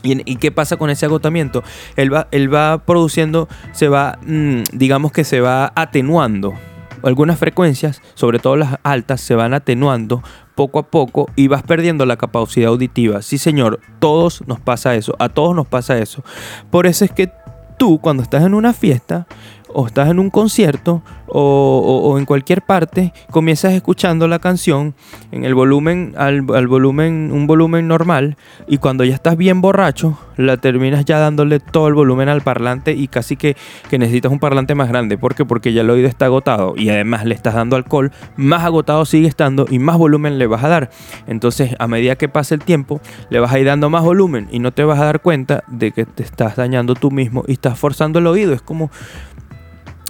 ¿Y, 0.02 0.36
qué 0.36 0.50
pasa 0.50 0.76
con 0.76 0.90
ese 0.90 1.06
agotamiento? 1.06 1.62
Él 1.96 2.12
va, 2.12 2.28
él 2.30 2.52
va 2.52 2.84
produciendo, 2.84 3.48
se 3.72 3.88
va, 3.88 4.18
mm, 4.26 4.62
digamos 4.72 5.12
que 5.12 5.24
se 5.24 5.40
va 5.40 5.72
atenuando. 5.74 6.54
Algunas 7.02 7.38
frecuencias, 7.38 8.02
sobre 8.14 8.38
todo 8.38 8.56
las 8.56 8.76
altas, 8.82 9.22
se 9.22 9.34
van 9.34 9.54
atenuando 9.54 10.22
poco 10.60 10.78
a 10.78 10.82
poco 10.82 11.26
y 11.36 11.48
vas 11.48 11.62
perdiendo 11.62 12.04
la 12.04 12.18
capacidad 12.18 12.68
auditiva. 12.68 13.22
Sí, 13.22 13.38
señor, 13.38 13.80
todos 13.98 14.46
nos 14.46 14.60
pasa 14.60 14.94
eso, 14.94 15.16
a 15.18 15.30
todos 15.30 15.56
nos 15.56 15.66
pasa 15.66 15.96
eso. 15.96 16.22
Por 16.68 16.86
eso 16.86 17.06
es 17.06 17.10
que 17.10 17.32
tú 17.78 17.98
cuando 17.98 18.22
estás 18.22 18.44
en 18.44 18.52
una 18.52 18.74
fiesta 18.74 19.26
o 19.74 19.86
estás 19.86 20.10
en 20.10 20.18
un 20.18 20.30
concierto 20.30 21.02
o, 21.32 22.16
en 22.18 22.24
cualquier 22.24 22.62
parte, 22.62 23.12
comienzas 23.30 23.72
escuchando 23.74 24.26
la 24.26 24.38
canción 24.38 24.94
en 25.30 25.44
el 25.44 25.54
volumen, 25.54 26.14
al, 26.16 26.42
volumen, 26.42 27.30
un 27.32 27.46
volumen 27.46 27.86
normal, 27.86 28.36
y 28.66 28.78
cuando 28.78 29.04
ya 29.04 29.14
estás 29.14 29.36
bien 29.36 29.60
borracho, 29.60 30.18
la 30.36 30.56
terminas 30.56 31.04
ya 31.04 31.18
dándole 31.18 31.60
todo 31.60 31.88
el 31.88 31.94
volumen 31.94 32.28
al 32.28 32.40
parlante 32.40 32.92
y 32.92 33.08
casi 33.08 33.36
que, 33.36 33.56
que 33.88 33.98
necesitas 33.98 34.32
un 34.32 34.38
parlante 34.38 34.74
más 34.74 34.88
grande. 34.88 35.18
¿Por 35.18 35.34
qué? 35.34 35.44
Porque 35.44 35.72
ya 35.72 35.82
el 35.82 35.90
oído 35.90 36.08
está 36.08 36.24
agotado 36.24 36.74
y 36.76 36.88
además 36.88 37.24
le 37.24 37.34
estás 37.34 37.54
dando 37.54 37.76
alcohol, 37.76 38.10
más 38.36 38.64
agotado 38.64 39.04
sigue 39.04 39.28
estando 39.28 39.66
y 39.70 39.78
más 39.78 39.98
volumen 39.98 40.38
le 40.38 40.46
vas 40.46 40.64
a 40.64 40.68
dar. 40.68 40.90
Entonces, 41.26 41.76
a 41.78 41.86
medida 41.86 42.16
que 42.16 42.28
pasa 42.28 42.54
el 42.54 42.62
tiempo, 42.62 43.00
le 43.28 43.38
vas 43.38 43.52
a 43.52 43.58
ir 43.58 43.66
dando 43.66 43.90
más 43.90 44.02
volumen 44.02 44.48
y 44.50 44.58
no 44.58 44.72
te 44.72 44.82
vas 44.84 44.98
a 44.98 45.04
dar 45.04 45.20
cuenta 45.20 45.62
de 45.68 45.92
que 45.92 46.06
te 46.06 46.22
estás 46.22 46.56
dañando 46.56 46.94
tú 46.94 47.10
mismo 47.10 47.44
y 47.46 47.52
estás 47.52 47.78
forzando 47.78 48.18
el 48.18 48.26
oído. 48.26 48.52
Es 48.52 48.62
como 48.62 48.90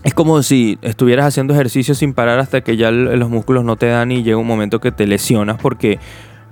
es 0.02 0.14
como 0.14 0.42
si 0.42 0.78
estuvieras 0.82 1.26
haciendo 1.26 1.52
ejercicio 1.52 1.94
sin 1.94 2.14
parar 2.14 2.38
hasta 2.38 2.62
que 2.62 2.76
ya 2.76 2.90
los 2.90 3.28
músculos 3.28 3.64
no 3.64 3.76
te 3.76 3.86
dan 3.86 4.12
y 4.12 4.22
llega 4.22 4.38
un 4.38 4.46
momento 4.46 4.80
que 4.80 4.92
te 4.92 5.06
lesionas 5.06 5.58
porque, 5.60 5.98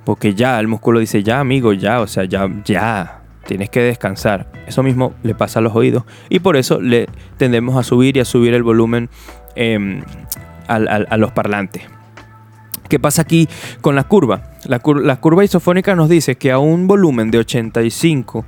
porque 0.04 0.34
ya 0.34 0.60
el 0.60 0.68
músculo 0.68 1.00
dice, 1.00 1.22
ya 1.22 1.40
amigo, 1.40 1.72
ya, 1.72 2.00
o 2.00 2.06
sea, 2.06 2.24
ya, 2.24 2.48
ya, 2.64 3.22
tienes 3.46 3.70
que 3.70 3.80
descansar. 3.80 4.50
Eso 4.66 4.82
mismo 4.82 5.14
le 5.22 5.34
pasa 5.34 5.60
a 5.60 5.62
los 5.62 5.74
oídos 5.74 6.04
y 6.28 6.40
por 6.40 6.56
eso 6.56 6.80
le 6.80 7.08
tendemos 7.38 7.76
a 7.76 7.82
subir 7.82 8.18
y 8.18 8.20
a 8.20 8.24
subir 8.26 8.52
el 8.52 8.62
volumen 8.62 9.08
em, 9.54 10.02
a, 10.66 11.16
los 11.16 11.32
parlantes. 11.32 11.82
¿Qué 12.90 12.98
pasa 12.98 13.22
aquí 13.22 13.48
con 13.80 13.94
la 13.94 14.04
curva? 14.04 14.42
La, 14.64 14.80
la 15.02 15.16
curva 15.20 15.44
isofónica 15.44 15.94
nos 15.94 16.10
dice 16.10 16.36
que 16.36 16.52
a 16.52 16.58
un 16.58 16.86
volumen 16.86 17.30
de 17.30 17.38
85 17.38 18.44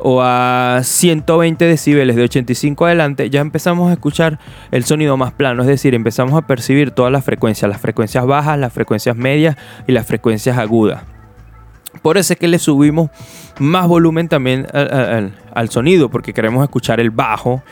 o 0.00 0.22
a 0.22 0.80
120 0.82 1.64
decibeles 1.64 2.16
de 2.16 2.22
85 2.22 2.86
adelante, 2.86 3.30
ya 3.30 3.40
empezamos 3.40 3.90
a 3.90 3.94
escuchar 3.94 4.38
el 4.70 4.84
sonido 4.84 5.16
más 5.16 5.32
plano, 5.32 5.62
es 5.62 5.68
decir, 5.68 5.94
empezamos 5.94 6.34
a 6.34 6.46
percibir 6.46 6.90
todas 6.90 7.12
las 7.12 7.24
frecuencias, 7.24 7.68
las 7.70 7.80
frecuencias 7.80 8.26
bajas, 8.26 8.58
las 8.58 8.72
frecuencias 8.72 9.16
medias 9.16 9.56
y 9.86 9.92
las 9.92 10.06
frecuencias 10.06 10.58
agudas. 10.58 11.02
Por 12.02 12.16
eso 12.16 12.32
es 12.32 12.38
que 12.38 12.48
le 12.48 12.58
subimos 12.58 13.10
más 13.58 13.88
volumen 13.88 14.28
también 14.28 14.66
al, 14.72 15.34
al 15.52 15.68
sonido, 15.70 16.10
porque 16.10 16.32
queremos 16.32 16.62
escuchar 16.62 17.00
el 17.00 17.10
bajo, 17.10 17.62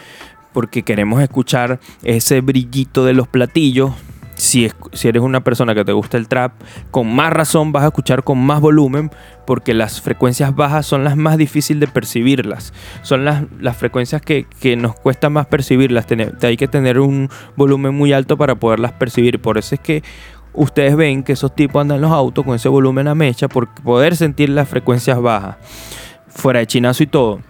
porque 0.52 0.82
queremos 0.82 1.22
escuchar 1.22 1.78
ese 2.02 2.40
brillito 2.40 3.04
de 3.04 3.12
los 3.12 3.28
platillos, 3.28 3.92
si, 4.36 4.70
eres 5.02 5.22
una 5.22 5.40
persona 5.40 5.74
que 5.74 5.84
te 5.84 5.92
gusta 5.92 6.18
el 6.18 6.28
trap, 6.28 6.52
con 6.90 7.14
más 7.14 7.32
razón 7.32 7.72
vas 7.72 7.84
a 7.84 7.86
escuchar 7.86 8.22
con 8.22 8.38
más 8.38 8.60
volumen 8.60 9.10
porque 9.46 9.72
las 9.74 10.00
frecuencias 10.00 10.54
bajas 10.54 10.84
son 10.86 11.04
las 11.04 11.16
más 11.16 11.38
difíciles 11.38 11.80
de 11.80 11.86
percibirlas. 11.88 12.72
Son 13.02 13.24
las, 13.24 13.44
las 13.60 13.76
frecuencias 13.76 14.20
que, 14.20 14.46
nos 14.76 14.94
cuesta 14.94 15.30
más 15.30 15.46
percibirlas. 15.46 16.06
hay 16.42 16.56
que 16.56 16.68
tener 16.68 17.00
un 17.00 17.30
volumen 17.56 17.94
muy 17.94 18.12
alto 18.12 18.36
para 18.36 18.56
poderlas 18.56 18.92
percibir. 18.92 19.40
Por 19.40 19.56
eso 19.56 19.74
es 19.74 19.80
que 19.80 20.02
ustedes 20.52 20.96
ven 20.96 21.22
que 21.22 21.32
esos 21.32 21.54
tipos 21.54 21.80
andan 21.80 21.96
en 21.96 22.02
los 22.02 22.12
autos 22.12 22.44
con 22.44 22.54
ese 22.54 22.68
volumen 22.68 23.08
a 23.08 23.14
mecha 23.14 23.48
por 23.48 23.68
poder 23.68 24.16
sentir 24.16 24.50
las 24.50 24.68
frecuencias 24.68 25.20
bajas. 25.20 25.56
Fuera 26.28 26.60
de 26.60 26.66
chinazo 26.66 27.02
y 27.02 27.06
todo. 27.06 27.40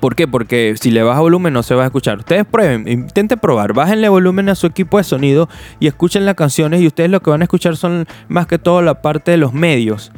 ¿Por 0.00 0.14
qué? 0.14 0.28
Porque 0.28 0.74
si 0.80 0.90
le 0.90 1.02
baja 1.02 1.20
volumen 1.20 1.52
no 1.52 1.62
se 1.62 1.74
va 1.74 1.82
a 1.82 1.86
escuchar. 1.86 2.18
Ustedes 2.18 2.44
prueben, 2.44 2.86
intenten 2.88 3.38
probar, 3.38 3.72
bájenle 3.72 4.08
volumen 4.08 4.48
a 4.48 4.54
su 4.54 4.66
equipo 4.66 4.98
de 4.98 5.04
sonido 5.04 5.48
y 5.80 5.86
escuchen 5.86 6.26
las 6.26 6.34
canciones 6.34 6.80
y 6.80 6.86
ustedes 6.86 7.10
lo 7.10 7.20
que 7.20 7.30
van 7.30 7.42
a 7.42 7.44
escuchar 7.44 7.76
son 7.76 8.06
más 8.28 8.46
que 8.46 8.58
todo 8.58 8.82
la 8.82 9.02
parte 9.02 9.30
de 9.30 9.36
los 9.36 9.52
medios 9.52 10.12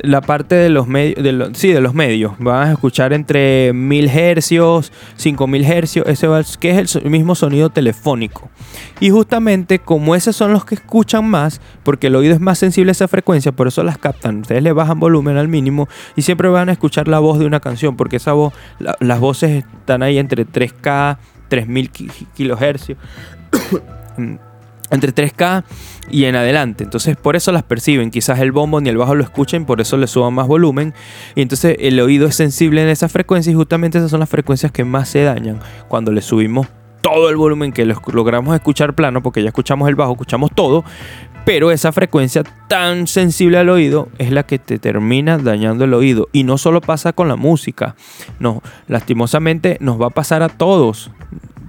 la 0.00 0.20
parte 0.20 0.54
de 0.54 0.68
los 0.68 0.86
medios, 0.86 1.50
sí, 1.54 1.68
de 1.72 1.80
los 1.80 1.94
medios. 1.94 2.32
Van 2.38 2.68
a 2.68 2.72
escuchar 2.72 3.12
entre 3.12 3.72
1000 3.72 4.08
hercios, 4.08 4.92
5000 5.16 5.64
hercios, 5.64 6.06
ese 6.06 6.28
que 6.60 6.78
es 6.78 6.96
el 6.96 7.10
mismo 7.10 7.34
sonido 7.34 7.70
telefónico. 7.70 8.50
Y 9.00 9.10
justamente 9.10 9.78
como 9.78 10.14
esos 10.14 10.36
son 10.36 10.52
los 10.52 10.64
que 10.64 10.74
escuchan 10.74 11.24
más, 11.28 11.60
porque 11.82 12.08
el 12.08 12.16
oído 12.16 12.34
es 12.34 12.40
más 12.40 12.58
sensible 12.58 12.90
a 12.90 12.92
esa 12.92 13.08
frecuencia, 13.08 13.52
por 13.52 13.68
eso 13.68 13.82
las 13.82 13.98
captan. 13.98 14.40
Ustedes 14.40 14.62
le 14.62 14.72
bajan 14.72 15.00
volumen 15.00 15.36
al 15.36 15.48
mínimo 15.48 15.88
y 16.14 16.22
siempre 16.22 16.48
van 16.48 16.68
a 16.68 16.72
escuchar 16.72 17.08
la 17.08 17.18
voz 17.18 17.38
de 17.38 17.46
una 17.46 17.60
canción, 17.60 17.96
porque 17.96 18.16
esa 18.16 18.32
voz, 18.32 18.52
las 18.78 19.20
voces 19.20 19.64
están 19.80 20.02
ahí 20.02 20.18
entre 20.18 20.46
3K, 20.46 21.18
3000 21.48 21.90
kilohercios. 22.34 22.98
entre 24.90 25.14
3K 25.14 25.64
y 26.10 26.24
en 26.24 26.36
adelante. 26.36 26.84
Entonces 26.84 27.16
por 27.16 27.36
eso 27.36 27.52
las 27.52 27.62
perciben. 27.62 28.10
Quizás 28.10 28.38
el 28.40 28.52
bombo 28.52 28.80
ni 28.80 28.88
el 28.88 28.96
bajo 28.96 29.14
lo 29.14 29.22
escuchen, 29.22 29.64
por 29.64 29.80
eso 29.80 29.96
le 29.96 30.06
suban 30.06 30.34
más 30.34 30.46
volumen. 30.46 30.94
Y 31.34 31.42
entonces 31.42 31.76
el 31.80 31.98
oído 32.00 32.26
es 32.26 32.34
sensible 32.34 32.82
en 32.82 32.88
esa 32.88 33.08
frecuencia 33.08 33.50
y 33.50 33.54
justamente 33.54 33.98
esas 33.98 34.10
son 34.10 34.20
las 34.20 34.28
frecuencias 34.28 34.72
que 34.72 34.84
más 34.84 35.08
se 35.08 35.22
dañan 35.22 35.60
cuando 35.88 36.12
le 36.12 36.22
subimos 36.22 36.66
todo 37.06 37.30
el 37.30 37.36
volumen 37.36 37.70
que 37.70 37.86
logramos 37.86 38.52
escuchar 38.56 38.94
plano, 38.94 39.22
porque 39.22 39.40
ya 39.40 39.50
escuchamos 39.50 39.88
el 39.88 39.94
bajo, 39.94 40.12
escuchamos 40.12 40.50
todo. 40.52 40.84
Pero 41.44 41.70
esa 41.70 41.92
frecuencia 41.92 42.42
tan 42.66 43.06
sensible 43.06 43.58
al 43.58 43.68
oído 43.68 44.08
es 44.18 44.32
la 44.32 44.42
que 44.42 44.58
te 44.58 44.80
termina 44.80 45.38
dañando 45.38 45.84
el 45.84 45.94
oído. 45.94 46.28
Y 46.32 46.42
no 46.42 46.58
solo 46.58 46.80
pasa 46.80 47.12
con 47.12 47.28
la 47.28 47.36
música, 47.36 47.94
no, 48.40 48.60
lastimosamente 48.88 49.76
nos 49.78 50.02
va 50.02 50.08
a 50.08 50.10
pasar 50.10 50.42
a 50.42 50.48
todos 50.48 51.12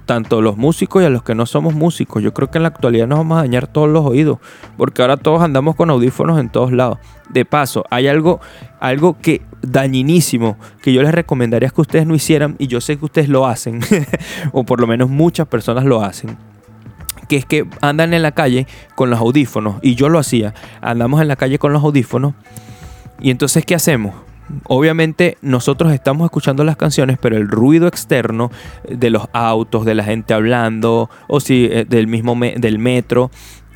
tanto 0.08 0.40
los 0.40 0.56
músicos 0.56 1.02
y 1.02 1.04
a 1.04 1.10
los 1.10 1.22
que 1.22 1.34
no 1.34 1.44
somos 1.44 1.74
músicos. 1.74 2.22
Yo 2.22 2.32
creo 2.32 2.50
que 2.50 2.56
en 2.56 2.62
la 2.62 2.68
actualidad 2.70 3.06
nos 3.06 3.18
vamos 3.18 3.36
a 3.36 3.42
dañar 3.42 3.66
todos 3.66 3.90
los 3.90 4.06
oídos, 4.06 4.38
porque 4.78 5.02
ahora 5.02 5.18
todos 5.18 5.42
andamos 5.42 5.76
con 5.76 5.90
audífonos 5.90 6.40
en 6.40 6.48
todos 6.48 6.72
lados. 6.72 6.98
De 7.28 7.44
paso, 7.44 7.84
hay 7.90 8.08
algo, 8.08 8.40
algo 8.80 9.18
que 9.20 9.42
dañinísimo 9.60 10.56
que 10.80 10.94
yo 10.94 11.02
les 11.02 11.12
recomendaría 11.12 11.68
que 11.68 11.82
ustedes 11.82 12.06
no 12.06 12.14
hicieran, 12.14 12.56
y 12.58 12.68
yo 12.68 12.80
sé 12.80 12.96
que 12.96 13.04
ustedes 13.04 13.28
lo 13.28 13.46
hacen, 13.46 13.80
o 14.52 14.64
por 14.64 14.80
lo 14.80 14.86
menos 14.86 15.10
muchas 15.10 15.46
personas 15.46 15.84
lo 15.84 16.02
hacen 16.02 16.38
que 17.28 17.36
es 17.36 17.44
que 17.44 17.66
andan 17.82 18.14
en 18.14 18.22
la 18.22 18.32
calle 18.32 18.66
con 18.94 19.10
los 19.10 19.20
audífonos, 19.20 19.76
y 19.82 19.94
yo 19.94 20.08
lo 20.08 20.18
hacía, 20.18 20.54
andamos 20.80 21.20
en 21.20 21.28
la 21.28 21.36
calle 21.36 21.58
con 21.58 21.74
los 21.74 21.84
audífonos, 21.84 22.32
y 23.20 23.30
entonces 23.30 23.66
¿qué 23.66 23.74
hacemos? 23.74 24.14
Obviamente 24.64 25.36
nosotros 25.42 25.92
estamos 25.92 26.24
escuchando 26.24 26.64
las 26.64 26.76
canciones, 26.76 27.18
pero 27.20 27.36
el 27.36 27.48
ruido 27.48 27.86
externo 27.86 28.50
de 28.88 29.10
los 29.10 29.28
autos, 29.32 29.84
de 29.84 29.94
la 29.94 30.04
gente 30.04 30.34
hablando, 30.34 31.10
o 31.26 31.40
si 31.40 31.66
eh, 31.66 31.84
del 31.88 32.06
mismo 32.06 32.36
del 32.56 32.78
metro, 32.78 33.30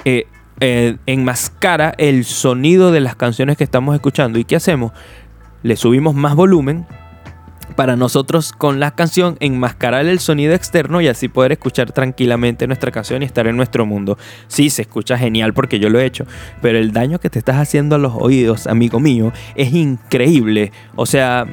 eh, 0.04 0.26
eh, 0.60 0.96
enmascara 1.06 1.94
el 1.98 2.24
sonido 2.24 2.92
de 2.92 3.00
las 3.00 3.16
canciones 3.16 3.56
que 3.56 3.64
estamos 3.64 3.94
escuchando. 3.94 4.38
¿Y 4.38 4.44
qué 4.44 4.56
hacemos? 4.56 4.92
Le 5.62 5.76
subimos 5.76 6.14
más 6.14 6.34
volumen 6.34 6.86
para 7.72 7.96
nosotros 7.96 8.52
con 8.52 8.80
la 8.80 8.92
canción 8.92 9.36
enmascarar 9.40 10.06
el 10.06 10.18
sonido 10.20 10.54
externo 10.54 11.00
y 11.00 11.08
así 11.08 11.28
poder 11.28 11.52
escuchar 11.52 11.92
tranquilamente 11.92 12.66
nuestra 12.66 12.90
canción 12.90 13.22
y 13.22 13.26
estar 13.26 13.46
en 13.46 13.56
nuestro 13.56 13.86
mundo. 13.86 14.18
Sí, 14.48 14.70
se 14.70 14.82
escucha 14.82 15.18
genial 15.18 15.54
porque 15.54 15.78
yo 15.78 15.90
lo 15.90 15.98
he 15.98 16.04
hecho, 16.04 16.26
pero 16.60 16.78
el 16.78 16.92
daño 16.92 17.18
que 17.18 17.30
te 17.30 17.38
estás 17.38 17.56
haciendo 17.56 17.96
a 17.96 17.98
los 17.98 18.12
oídos, 18.14 18.66
amigo 18.66 19.00
mío, 19.00 19.32
es 19.54 19.72
increíble. 19.72 20.72
O 20.94 21.06
sea, 21.06 21.46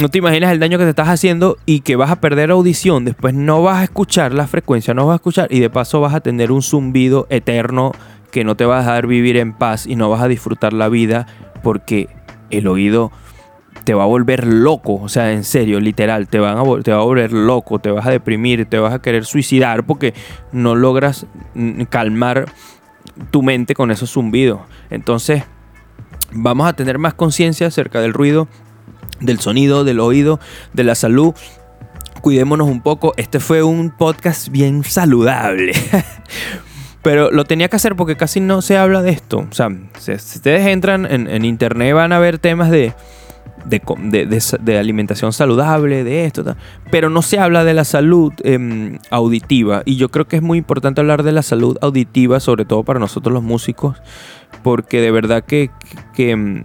no 0.00 0.08
te 0.08 0.18
imaginas 0.18 0.52
el 0.52 0.60
daño 0.60 0.78
que 0.78 0.84
te 0.84 0.90
estás 0.90 1.08
haciendo 1.08 1.58
y 1.66 1.80
que 1.80 1.96
vas 1.96 2.10
a 2.10 2.20
perder 2.20 2.50
audición, 2.50 3.04
después 3.04 3.34
no 3.34 3.62
vas 3.62 3.78
a 3.78 3.84
escuchar 3.84 4.32
la 4.32 4.46
frecuencia, 4.46 4.94
no 4.94 5.06
vas 5.06 5.14
a 5.14 5.16
escuchar 5.16 5.48
y 5.50 5.58
de 5.58 5.70
paso 5.70 6.00
vas 6.00 6.14
a 6.14 6.20
tener 6.20 6.52
un 6.52 6.62
zumbido 6.62 7.26
eterno 7.30 7.92
que 8.30 8.44
no 8.44 8.56
te 8.56 8.64
va 8.64 8.76
a 8.76 8.80
dejar 8.80 9.06
vivir 9.06 9.36
en 9.36 9.52
paz 9.52 9.86
y 9.86 9.96
no 9.96 10.08
vas 10.08 10.22
a 10.22 10.28
disfrutar 10.28 10.72
la 10.72 10.88
vida 10.88 11.26
porque 11.62 12.08
el 12.50 12.68
oído 12.68 13.10
te 13.88 13.94
va 13.94 14.02
a 14.02 14.06
volver 14.06 14.46
loco, 14.46 14.96
o 14.96 15.08
sea, 15.08 15.32
en 15.32 15.44
serio, 15.44 15.80
literal, 15.80 16.28
te, 16.28 16.36
a, 16.36 16.62
te 16.82 16.92
va 16.92 17.00
a 17.00 17.04
volver 17.04 17.32
loco, 17.32 17.78
te 17.78 17.90
vas 17.90 18.06
a 18.06 18.10
deprimir, 18.10 18.66
te 18.66 18.78
vas 18.78 18.92
a 18.92 18.98
querer 19.00 19.24
suicidar 19.24 19.86
porque 19.86 20.12
no 20.52 20.74
logras 20.74 21.24
calmar 21.88 22.52
tu 23.30 23.42
mente 23.42 23.74
con 23.74 23.90
esos 23.90 24.10
zumbidos. 24.10 24.60
Entonces, 24.90 25.44
vamos 26.32 26.68
a 26.68 26.74
tener 26.74 26.98
más 26.98 27.14
conciencia 27.14 27.68
acerca 27.68 28.02
del 28.02 28.12
ruido, 28.12 28.46
del 29.20 29.40
sonido, 29.40 29.84
del 29.84 30.00
oído, 30.00 30.38
de 30.74 30.84
la 30.84 30.94
salud. 30.94 31.32
Cuidémonos 32.20 32.68
un 32.68 32.82
poco. 32.82 33.14
Este 33.16 33.40
fue 33.40 33.62
un 33.62 33.90
podcast 33.90 34.50
bien 34.50 34.84
saludable. 34.84 35.72
Pero 37.02 37.30
lo 37.30 37.46
tenía 37.46 37.68
que 37.68 37.76
hacer 37.76 37.96
porque 37.96 38.18
casi 38.18 38.40
no 38.40 38.60
se 38.60 38.76
habla 38.76 39.00
de 39.00 39.12
esto. 39.12 39.46
O 39.50 39.54
sea, 39.54 39.70
si, 39.98 40.12
ustedes 40.12 40.66
entran 40.66 41.06
en, 41.06 41.26
en 41.26 41.46
internet 41.46 41.94
van 41.94 42.12
a 42.12 42.18
ver 42.18 42.38
temas 42.38 42.70
de 42.70 42.92
de, 43.64 44.78
alimentación 44.78 45.32
saludable, 45.32 46.04
de 46.04 46.24
esto, 46.24 46.56
pero 46.90 47.10
no 47.10 47.22
se 47.22 47.38
habla 47.38 47.64
de 47.64 47.74
la 47.74 47.84
salud 47.84 48.32
em, 48.44 48.98
auditiva. 49.10 49.82
Y 49.84 49.96
yo 49.96 50.08
creo 50.10 50.26
que 50.26 50.36
es 50.36 50.42
muy 50.42 50.58
importante 50.58 51.00
hablar 51.00 51.22
de 51.22 51.32
la 51.32 51.42
salud 51.42 51.76
auditiva, 51.80 52.40
sobre 52.40 52.64
todo 52.64 52.82
para 52.82 52.98
nosotros 52.98 53.32
los 53.32 53.42
músicos, 53.42 54.00
porque 54.62 55.00
de 55.00 55.10
verdad 55.10 55.44
que, 55.44 55.70
que, 56.14 56.30
em, 56.30 56.64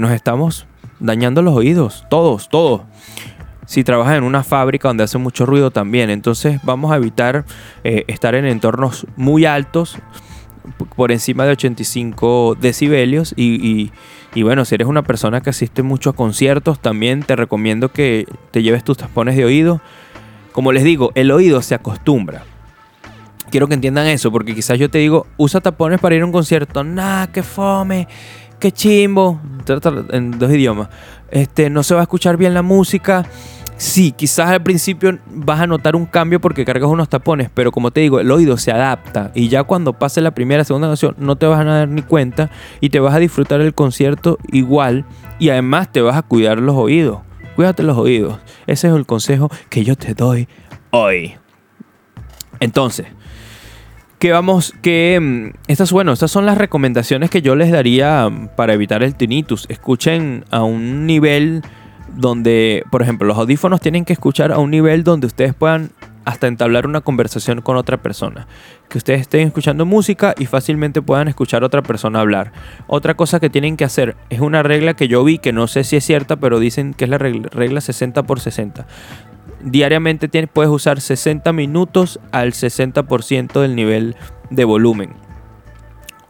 nos 0.00 0.12
estamos 0.12 0.66
dañando 0.98 1.42
los 1.42 1.54
oídos, 1.54 2.06
todos, 2.10 2.48
todos 2.48 2.82
si 3.66 3.84
trabajas 3.84 4.18
en 4.18 4.24
una 4.24 4.42
fábrica 4.42 4.88
donde 4.88 5.04
hace 5.04 5.16
mucho 5.16 5.46
ruido 5.46 5.70
también. 5.70 6.10
Entonces 6.10 6.58
vamos 6.64 6.90
a 6.90 6.96
evitar 6.96 7.44
eh, 7.84 8.04
estar 8.08 8.34
en 8.34 8.44
entornos 8.44 9.06
muy 9.16 9.44
altos, 9.44 9.96
por 10.96 11.12
encima 11.12 11.44
de 11.44 11.52
85 11.52 12.56
decibelios 12.60 13.34
y, 13.36 13.54
y 13.66 13.92
bueno, 14.36 14.64
si 14.64 14.76
eres 14.76 14.86
una 14.86 15.02
persona 15.02 15.40
que 15.40 15.50
asiste 15.50 15.82
mucho 15.82 16.10
a 16.10 16.12
conciertos, 16.12 16.80
también 16.80 17.22
te 17.22 17.34
recomiendo 17.34 17.90
que 17.90 18.26
te 18.52 18.62
lleves 18.62 18.84
tus 18.84 18.96
tapones 18.96 19.36
de 19.36 19.44
oído. 19.44 19.80
Como 20.52 20.72
les 20.72 20.84
digo, 20.84 21.10
el 21.14 21.30
oído 21.30 21.62
se 21.62 21.74
acostumbra. 21.74 22.44
Quiero 23.50 23.66
que 23.66 23.74
entiendan 23.74 24.06
eso, 24.06 24.30
porque 24.30 24.54
quizás 24.54 24.78
yo 24.78 24.88
te 24.88 24.98
digo, 24.98 25.26
usa 25.36 25.60
tapones 25.60 26.00
para 26.00 26.14
ir 26.14 26.22
a 26.22 26.26
un 26.26 26.32
concierto. 26.32 26.84
Nah, 26.84 27.26
qué 27.26 27.42
fome, 27.42 28.06
qué 28.60 28.70
chimbo. 28.70 29.40
En 30.12 30.38
dos 30.38 30.50
idiomas. 30.52 30.88
Este, 31.30 31.68
no 31.68 31.82
se 31.82 31.94
va 31.94 32.00
a 32.00 32.02
escuchar 32.04 32.36
bien 32.36 32.54
la 32.54 32.62
música 32.62 33.26
Sí, 33.80 34.12
quizás 34.12 34.50
al 34.50 34.62
principio 34.62 35.18
vas 35.30 35.58
a 35.58 35.66
notar 35.66 35.96
un 35.96 36.04
cambio 36.04 36.38
porque 36.38 36.66
cargas 36.66 36.90
unos 36.90 37.08
tapones, 37.08 37.48
pero 37.54 37.72
como 37.72 37.90
te 37.90 38.02
digo, 38.02 38.20
el 38.20 38.30
oído 38.30 38.58
se 38.58 38.70
adapta 38.70 39.32
y 39.34 39.48
ya 39.48 39.62
cuando 39.62 39.94
pase 39.94 40.20
la 40.20 40.32
primera, 40.32 40.64
segunda 40.64 40.88
canción 40.88 41.14
no 41.16 41.36
te 41.36 41.46
vas 41.46 41.60
a 41.60 41.64
dar 41.64 41.88
ni 41.88 42.02
cuenta 42.02 42.50
y 42.82 42.90
te 42.90 43.00
vas 43.00 43.14
a 43.14 43.18
disfrutar 43.18 43.62
el 43.62 43.72
concierto 43.72 44.36
igual 44.52 45.06
y 45.38 45.48
además 45.48 45.90
te 45.90 46.02
vas 46.02 46.14
a 46.14 46.20
cuidar 46.20 46.58
los 46.60 46.76
oídos. 46.76 47.20
Cuídate 47.56 47.82
los 47.82 47.96
oídos. 47.96 48.38
Ese 48.66 48.88
es 48.88 48.94
el 48.94 49.06
consejo 49.06 49.50
que 49.70 49.82
yo 49.82 49.96
te 49.96 50.12
doy 50.12 50.46
hoy. 50.90 51.36
Entonces, 52.60 53.06
que 54.18 54.30
vamos, 54.30 54.74
que 54.82 55.18
mm, 55.18 55.56
estas, 55.68 55.90
bueno, 55.90 56.12
estas 56.12 56.30
son 56.30 56.44
las 56.44 56.58
recomendaciones 56.58 57.30
que 57.30 57.40
yo 57.40 57.56
les 57.56 57.70
daría 57.70 58.28
mm, 58.28 58.50
para 58.56 58.74
evitar 58.74 59.02
el 59.02 59.14
tinnitus. 59.14 59.64
Escuchen 59.70 60.44
a 60.50 60.64
un 60.64 61.06
nivel 61.06 61.62
donde, 62.16 62.84
por 62.90 63.02
ejemplo, 63.02 63.26
los 63.26 63.38
audífonos 63.38 63.80
tienen 63.80 64.04
que 64.04 64.12
escuchar 64.12 64.52
a 64.52 64.58
un 64.58 64.70
nivel 64.70 65.04
donde 65.04 65.26
ustedes 65.26 65.54
puedan 65.54 65.90
hasta 66.24 66.46
entablar 66.46 66.86
una 66.86 67.00
conversación 67.00 67.60
con 67.60 67.76
otra 67.76 67.96
persona. 67.96 68.46
Que 68.88 68.98
ustedes 68.98 69.22
estén 69.22 69.46
escuchando 69.46 69.86
música 69.86 70.34
y 70.38 70.46
fácilmente 70.46 71.02
puedan 71.02 71.28
escuchar 71.28 71.62
a 71.62 71.66
otra 71.66 71.82
persona 71.82 72.20
hablar. 72.20 72.52
Otra 72.86 73.14
cosa 73.14 73.40
que 73.40 73.50
tienen 73.50 73.76
que 73.76 73.84
hacer 73.84 74.16
es 74.28 74.40
una 74.40 74.62
regla 74.62 74.94
que 74.94 75.08
yo 75.08 75.24
vi, 75.24 75.38
que 75.38 75.52
no 75.52 75.66
sé 75.66 75.84
si 75.84 75.96
es 75.96 76.04
cierta, 76.04 76.36
pero 76.36 76.58
dicen 76.58 76.94
que 76.94 77.04
es 77.04 77.10
la 77.10 77.18
regla, 77.18 77.80
60 77.80 78.22
por 78.24 78.40
60. 78.40 78.86
Diariamente 79.62 80.28
puedes 80.46 80.70
usar 80.70 81.00
60 81.00 81.52
minutos 81.52 82.20
al 82.32 82.52
60% 82.52 83.60
del 83.60 83.74
nivel 83.74 84.16
de 84.50 84.64
volumen. 84.64 85.29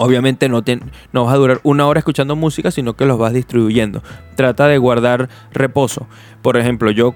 Obviamente 0.02 0.48
no, 0.48 0.64
no 1.12 1.24
vas 1.26 1.34
a 1.34 1.36
durar 1.36 1.60
una 1.62 1.86
hora 1.86 1.98
escuchando 1.98 2.34
música, 2.34 2.70
sino 2.70 2.94
que 2.94 3.04
los 3.04 3.18
vas 3.18 3.34
distribuyendo. 3.34 4.02
Trata 4.34 4.66
de 4.66 4.78
guardar 4.78 5.28
reposo. 5.52 6.06
Por 6.40 6.56
ejemplo, 6.56 6.90
yo 6.90 7.14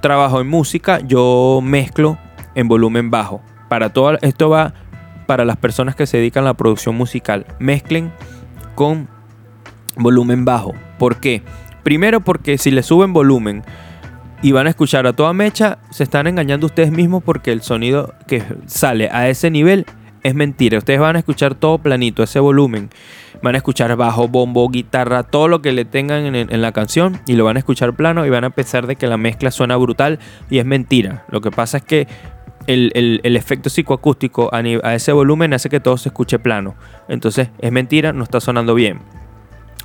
trabajo 0.00 0.40
en 0.40 0.48
música, 0.48 0.98
yo 1.06 1.60
mezclo 1.62 2.18
en 2.56 2.66
volumen 2.66 3.12
bajo. 3.12 3.42
Para 3.68 3.92
todo, 3.92 4.18
esto 4.22 4.50
va 4.50 4.74
para 5.28 5.44
las 5.44 5.56
personas 5.56 5.94
que 5.94 6.08
se 6.08 6.16
dedican 6.16 6.42
a 6.42 6.46
la 6.46 6.54
producción 6.54 6.96
musical. 6.96 7.46
Mezclen 7.60 8.12
con 8.74 9.08
volumen 9.94 10.44
bajo. 10.44 10.74
¿Por 10.98 11.20
qué? 11.20 11.44
Primero 11.84 12.22
porque 12.22 12.58
si 12.58 12.72
le 12.72 12.82
suben 12.82 13.12
volumen 13.12 13.62
y 14.42 14.50
van 14.50 14.66
a 14.66 14.70
escuchar 14.70 15.06
a 15.06 15.12
toda 15.12 15.32
mecha, 15.32 15.78
se 15.90 16.02
están 16.02 16.26
engañando 16.26 16.66
ustedes 16.66 16.90
mismos 16.90 17.22
porque 17.22 17.52
el 17.52 17.62
sonido 17.62 18.14
que 18.26 18.42
sale 18.66 19.08
a 19.12 19.28
ese 19.28 19.48
nivel 19.52 19.86
es 20.22 20.34
mentira. 20.34 20.78
Ustedes 20.78 21.00
van 21.00 21.16
a 21.16 21.20
escuchar 21.20 21.54
todo 21.54 21.78
planito, 21.78 22.22
ese 22.22 22.40
volumen. 22.40 22.90
Van 23.42 23.54
a 23.54 23.58
escuchar 23.58 23.94
bajo, 23.96 24.28
bombo, 24.28 24.68
guitarra, 24.68 25.22
todo 25.22 25.48
lo 25.48 25.62
que 25.62 25.72
le 25.72 25.84
tengan 25.84 26.34
en, 26.34 26.62
la 26.62 26.72
canción 26.72 27.20
y 27.26 27.34
lo 27.34 27.44
van 27.44 27.56
a 27.56 27.60
escuchar 27.60 27.94
plano 27.94 28.26
y 28.26 28.30
van 28.30 28.44
a 28.44 28.50
pensar 28.50 28.86
de 28.86 28.96
que 28.96 29.06
la 29.06 29.16
mezcla 29.16 29.50
suena 29.50 29.76
brutal 29.76 30.18
y 30.50 30.58
es 30.58 30.66
mentira. 30.66 31.24
Lo 31.30 31.40
que 31.40 31.50
pasa 31.50 31.78
es 31.78 31.84
que 31.84 32.08
el, 32.66 33.20
efecto 33.24 33.70
psicoacústico 33.70 34.50
a, 34.52 34.58
a 34.58 34.94
ese 34.94 35.12
volumen 35.12 35.54
hace 35.54 35.70
que 35.70 35.80
todo 35.80 35.96
se 35.96 36.10
escuche 36.10 36.38
plano. 36.38 36.74
Entonces 37.08 37.48
es 37.58 37.72
mentira, 37.72 38.12
no 38.12 38.24
está 38.24 38.40
sonando 38.40 38.74
bien. 38.74 39.00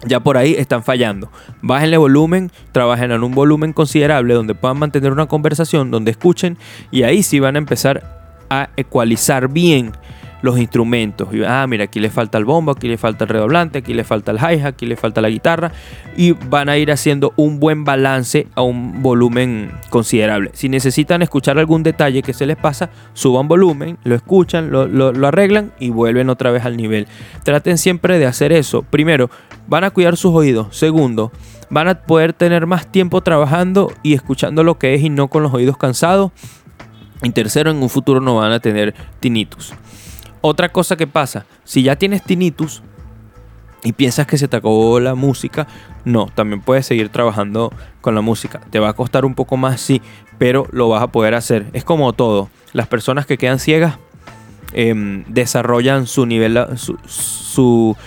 Ya 0.06 0.20
por 0.20 0.38
ahí 0.38 0.54
están 0.58 0.84
fallando. 0.84 1.32
Bájenle 1.62 1.98
volumen, 1.98 2.52
trabajen 2.74 3.12
en 3.12 3.24
un 3.24 3.34
volumen 3.34 3.72
considerable 3.74 4.34
donde 4.34 4.54
puedan 4.54 4.78
mantener 4.78 5.12
una 5.12 5.28
conversación, 5.28 5.90
donde 5.90 6.12
escuchen 6.12 6.58
y 6.92 7.04
ahí 7.04 7.24
sí 7.24 7.40
van 7.40 7.56
a 7.56 7.60
empezar 7.60 8.04
a 8.50 8.70
ecualizar 8.76 9.50
bien 9.50 9.94
los 10.42 10.60
instrumentos. 10.60 11.30
Y, 11.34 11.44
ah, 11.44 11.66
mira, 11.68 11.86
aquí 11.86 12.00
le 12.00 12.10
falta 12.10 12.38
el 12.38 12.46
bombo, 12.46 12.72
aquí 12.72 12.88
le 12.88 12.98
falta 12.98 13.26
el 13.26 13.30
redoblante, 13.30 13.80
aquí 13.80 13.94
le 13.94 14.04
falta 14.04 14.32
el 14.32 14.38
hi-hat, 14.38 14.66
aquí 14.66 14.86
le 14.86 14.96
falta 14.96 15.22
la 15.22 15.30
guitarra. 15.30 15.72
Y 16.16 16.32
van 16.32 16.70
a 16.70 16.78
ir 16.78 16.92
haciendo 16.92 17.34
un 17.36 17.60
buen 17.60 17.84
balance 17.84 18.48
a 18.56 18.62
un 18.62 19.02
volumen 19.02 19.72
considerable. 19.90 20.52
Si 20.54 20.70
necesitan 20.70 21.22
escuchar 21.22 21.58
algún 21.58 21.84
detalle 21.84 22.22
que 22.22 22.34
se 22.34 22.46
les 22.46 22.58
pasa, 22.58 22.90
suban 23.14 23.48
volumen, 23.48 23.98
lo 24.04 24.16
escuchan, 24.16 24.72
lo, 24.72 25.28
arreglan 25.28 25.72
y 25.80 25.90
vuelven 25.90 26.30
otra 26.30 26.52
vez 26.52 26.66
al 26.66 26.78
nivel. 26.78 27.08
Traten 27.44 27.78
siempre 27.78 28.20
de 28.20 28.26
hacer 28.26 28.52
eso. 28.52 28.84
Primero, 28.84 29.30
van 29.68 29.84
a 29.84 29.92
cuidar 29.92 30.18
sus 30.18 30.34
oídos. 30.34 30.76
Segundo, 30.76 31.32
van 31.70 31.88
a 31.88 31.96
poder 31.96 32.34
tener 32.34 32.68
más 32.68 32.92
tiempo 32.92 33.22
trabajando 33.22 33.92
y 34.04 34.14
escuchando 34.14 34.64
lo 34.64 34.78
que 34.78 34.94
es 34.94 35.02
y 35.02 35.10
no 35.10 35.28
con 35.28 35.44
los 35.44 35.54
oídos 35.54 35.78
cansados. 35.78 36.32
Y 37.24 37.32
tercero, 37.32 37.72
en 37.72 37.78
un 37.78 37.90
futuro 37.90 38.20
no 38.22 38.36
van 38.36 38.52
a 38.52 38.60
tener 38.60 38.94
tinnitus. 39.20 39.74
Otra 40.48 40.70
cosa 40.70 40.96
que 40.96 41.08
pasa, 41.08 41.48
si 41.64 41.82
ya 41.82 41.96
tienes 41.96 42.22
tinnitus 42.22 42.84
y 43.84 43.94
piensas 43.94 44.28
que 44.28 44.38
se 44.38 44.48
te 44.48 44.56
acabó 44.56 45.00
la 45.00 45.16
música, 45.16 45.66
no, 46.04 46.28
también 46.28 46.62
puedes 46.62 46.86
seguir 46.86 47.10
trabajando 47.10 47.74
con 48.00 48.14
la 48.14 48.22
música. 48.22 48.62
Te 48.70 48.78
va 48.78 48.90
a 48.90 48.94
costar 48.94 49.26
un 49.26 49.34
poco 49.34 49.58
más, 49.58 49.82
sí, 49.82 50.04
pero 50.38 50.68
lo 50.70 50.88
vas 50.88 51.02
a 51.02 51.08
poder 51.08 51.34
hacer. 51.34 51.66
Es 51.74 51.84
como 51.84 52.14
todo. 52.14 52.52
Las 52.74 52.88
personas 52.88 53.26
que 53.26 53.40
quedan 53.40 53.58
ciegas 53.58 53.98
em, 54.74 55.24
desarrollan 55.28 56.06
su 56.06 56.28
nivel, 56.28 56.60
su, 56.78 57.98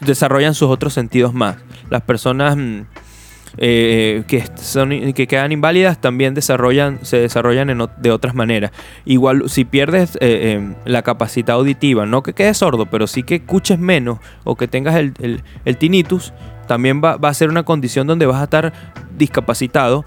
desarrollan 0.00 0.54
sus 0.54 0.70
otros 0.70 0.94
sentidos 0.94 1.34
más. 1.34 1.58
Las 1.90 2.00
personas 2.00 2.56
mm, 2.56 2.80
eh, 3.56 4.24
que, 4.26 4.44
son, 4.56 4.90
que 5.12 5.26
quedan 5.26 5.52
inválidas 5.52 6.00
también 6.00 6.34
desarrollan, 6.34 6.98
se 7.02 7.18
desarrollan 7.18 7.88
de 7.96 8.10
otras 8.10 8.34
maneras. 8.34 8.72
Igual 9.04 9.48
si 9.48 9.64
pierdes 9.64 10.16
eh, 10.20 10.52
em, 10.52 10.74
la 10.84 11.02
capacidad 11.02 11.56
auditiva, 11.56 12.06
no 12.06 12.22
que 12.22 12.32
quedes 12.32 12.58
sordo, 12.58 12.86
pero 12.86 13.06
sí 13.06 13.22
que 13.22 13.36
escuches 13.36 13.78
menos 13.78 14.18
o 14.44 14.56
que 14.56 14.68
tengas 14.68 14.96
el, 14.96 15.42
el, 15.64 15.76
tinnitus, 15.76 16.32
también 16.66 17.00
va, 17.02 17.16
a 17.20 17.34
ser 17.34 17.48
una 17.48 17.62
condición 17.62 18.06
donde 18.06 18.26
vas 18.26 18.40
a 18.40 18.44
estar 18.44 18.72
discapacitado, 19.16 20.04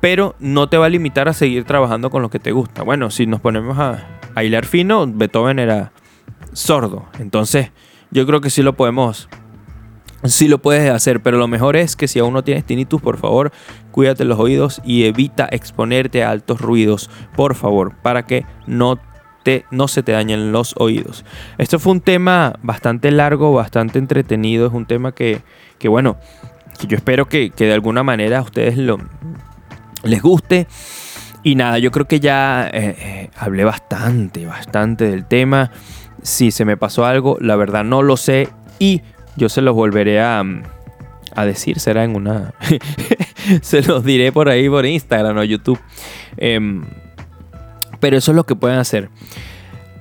pero 0.00 0.34
no 0.38 0.68
te 0.68 0.76
va 0.76 0.86
a 0.86 0.88
limitar 0.88 1.28
a 1.28 1.32
seguir 1.32 1.64
trabajando 1.64 2.10
con 2.10 2.22
lo 2.22 2.30
que 2.30 2.38
te 2.38 2.52
gusta. 2.52 2.82
Bueno, 2.82 3.10
si 3.10 3.26
nos 3.26 3.40
ponemos 3.40 3.78
a, 3.78 4.06
a 4.34 4.44
hilar 4.44 4.64
fino, 4.64 5.06
Beethoven 5.06 5.58
era 5.58 5.92
sordo, 6.52 7.06
entonces 7.18 7.70
yo 8.10 8.26
creo 8.26 8.40
que 8.40 8.50
sí 8.50 8.62
lo 8.62 8.74
podemos 8.74 9.28
sí 10.24 10.48
lo 10.48 10.58
puedes 10.58 10.90
hacer, 10.90 11.20
pero 11.22 11.38
lo 11.38 11.48
mejor 11.48 11.76
es 11.76 11.96
que 11.96 12.08
si 12.08 12.18
aún 12.18 12.34
no 12.34 12.42
tienes 12.42 12.64
tinnitus, 12.64 13.00
por 13.00 13.18
favor, 13.18 13.52
cuídate 13.90 14.24
los 14.24 14.38
oídos 14.38 14.80
y 14.84 15.04
evita 15.04 15.48
exponerte 15.50 16.24
a 16.24 16.30
altos 16.30 16.60
ruidos, 16.60 17.10
por 17.36 17.54
favor, 17.54 17.94
para 18.02 18.24
que 18.24 18.44
no 18.66 18.98
te, 19.42 19.64
no 19.70 19.88
se 19.88 20.02
te 20.02 20.12
dañen 20.12 20.52
los 20.52 20.74
oídos. 20.78 21.24
Esto 21.58 21.78
fue 21.78 21.92
un 21.92 22.00
tema 22.00 22.54
bastante 22.62 23.10
largo, 23.10 23.52
bastante 23.52 23.98
entretenido, 23.98 24.66
es 24.66 24.72
un 24.72 24.86
tema 24.86 25.12
que, 25.12 25.42
que 25.78 25.88
bueno, 25.88 26.16
que 26.78 26.86
yo 26.86 26.96
espero 26.96 27.28
que, 27.28 27.52
de 27.56 27.72
alguna 27.72 28.02
manera 28.02 28.38
a 28.38 28.42
ustedes 28.42 28.76
lo, 28.76 28.98
les 30.02 30.22
guste. 30.22 30.66
Y 31.42 31.54
nada, 31.54 31.78
yo 31.78 31.90
creo 31.90 32.06
que 32.06 32.20
ya 32.20 32.68
eh, 32.72 32.96
eh, 32.98 33.30
hablé 33.36 33.64
bastante, 33.64 34.46
bastante 34.46 35.04
del 35.08 35.24
tema. 35.24 35.70
Si 36.22 36.50
se 36.50 36.64
me 36.64 36.76
pasó 36.76 37.06
algo, 37.06 37.36
la 37.40 37.56
verdad 37.56 37.84
no 37.84 38.02
lo 38.02 38.16
sé. 38.16 38.48
Y 38.80 39.02
yo 39.38 39.48
se 39.48 39.62
los 39.62 39.74
volveré 39.74 40.20
a, 40.20 40.44
a 41.34 41.44
decir, 41.44 41.78
será 41.80 42.04
en 42.04 42.16
una... 42.16 42.52
se 43.62 43.82
los 43.82 44.04
diré 44.04 44.32
por 44.32 44.48
ahí 44.48 44.68
por 44.68 44.84
Instagram 44.84 45.38
o 45.38 45.44
YouTube. 45.44 45.78
Em, 46.36 46.84
pero 48.00 48.16
eso 48.16 48.32
es 48.32 48.36
lo 48.36 48.44
que 48.44 48.56
pueden 48.56 48.78
hacer. 48.78 49.08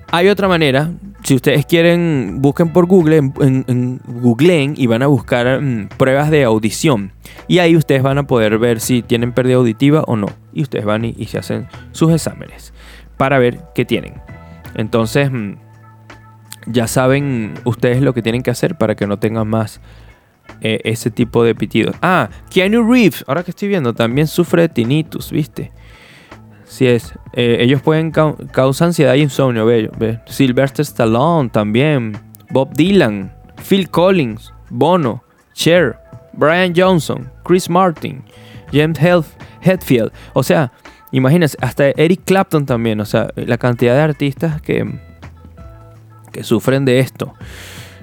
Hay 0.10 0.30
otra 0.30 0.48
manera, 0.48 0.92
si 1.24 1.36
ustedes 1.36 1.66
quieren, 1.66 2.38
busquen 2.40 2.72
por 2.72 2.86
Google, 2.86 3.18
en, 3.18 4.02
Googleen 4.06 4.74
y 4.78 4.88
van 4.88 5.04
a 5.04 5.08
buscar 5.08 5.62
mm, 5.62 5.90
pruebas 5.98 6.32
de 6.32 6.44
audición. 6.44 7.12
Y 7.48 7.60
ahí 7.60 7.76
ustedes 7.76 8.02
van 8.02 8.18
a 8.18 8.28
poder 8.28 8.58
ver 8.58 8.80
si 8.80 9.02
tienen 9.02 9.34
pérdida 9.34 9.58
auditiva 9.58 10.04
o 10.08 10.16
no. 10.16 10.28
Y 10.54 10.64
ustedes 10.64 10.86
van 10.86 11.06
y, 11.06 11.26
se 11.26 11.38
hacen 11.38 11.68
sus 11.92 12.12
exámenes 12.12 12.74
para 13.18 13.38
ver 13.38 13.60
qué 13.76 13.86
tienen. 13.86 14.16
Entonces, 14.76 15.32
mm, 15.32 15.56
ya 16.68 16.88
saben 16.88 17.54
ustedes 17.64 18.02
lo 18.02 18.14
que 18.14 18.22
tienen 18.22 18.44
que 18.44 18.52
hacer 18.52 18.78
para 18.78 18.96
que 18.96 19.08
no 19.08 19.18
tengan 19.18 19.48
más 19.48 19.82
eh, 20.62 20.82
ese 20.84 21.12
tipo 21.12 21.44
de 21.44 21.56
pitidos. 21.56 21.96
Ah, 22.02 22.30
Keanu 22.50 22.90
Reeves, 22.92 23.24
ahora 23.28 23.44
que 23.44 23.52
estoy 23.52 23.68
viendo, 23.68 23.94
también 23.94 24.28
sufre 24.28 24.64
de 24.64 24.70
tinnitus, 24.70 25.32
¿viste? 25.32 25.72
Sí 26.66 26.86
es. 26.86 27.14
Eh, 27.34 27.58
ellos 27.62 27.82
pueden 27.82 28.12
causar 28.12 28.88
ansiedad 28.88 29.14
y 29.16 29.22
insomnio, 29.22 29.66
ve, 29.66 30.20
Sylvester 30.26 30.84
Stallone 30.84 31.50
también. 31.50 32.18
Bob 32.50 32.74
Dylan, 32.74 33.34
Phil 33.68 33.90
Collins, 33.90 34.54
Bono, 34.70 35.24
Cher, 35.54 35.98
Brian 36.34 36.74
Johnson, 36.76 37.30
Chris 37.44 37.70
Martin, 37.70 38.24
James 38.72 39.00
Hetfield. 39.62 40.12
O 40.34 40.44
sea, 40.44 40.72
imagínense, 41.12 41.58
hasta 41.62 41.90
Eric 41.90 42.22
Clapton 42.26 42.66
también. 42.66 43.00
O 43.00 43.06
sea, 43.06 43.30
la 43.36 43.58
cantidad 43.58 43.96
de 43.96 44.02
artistas 44.02 44.62
que 44.62 45.07
sufren 46.44 46.86
de 46.86 47.00
esto. 47.00 47.34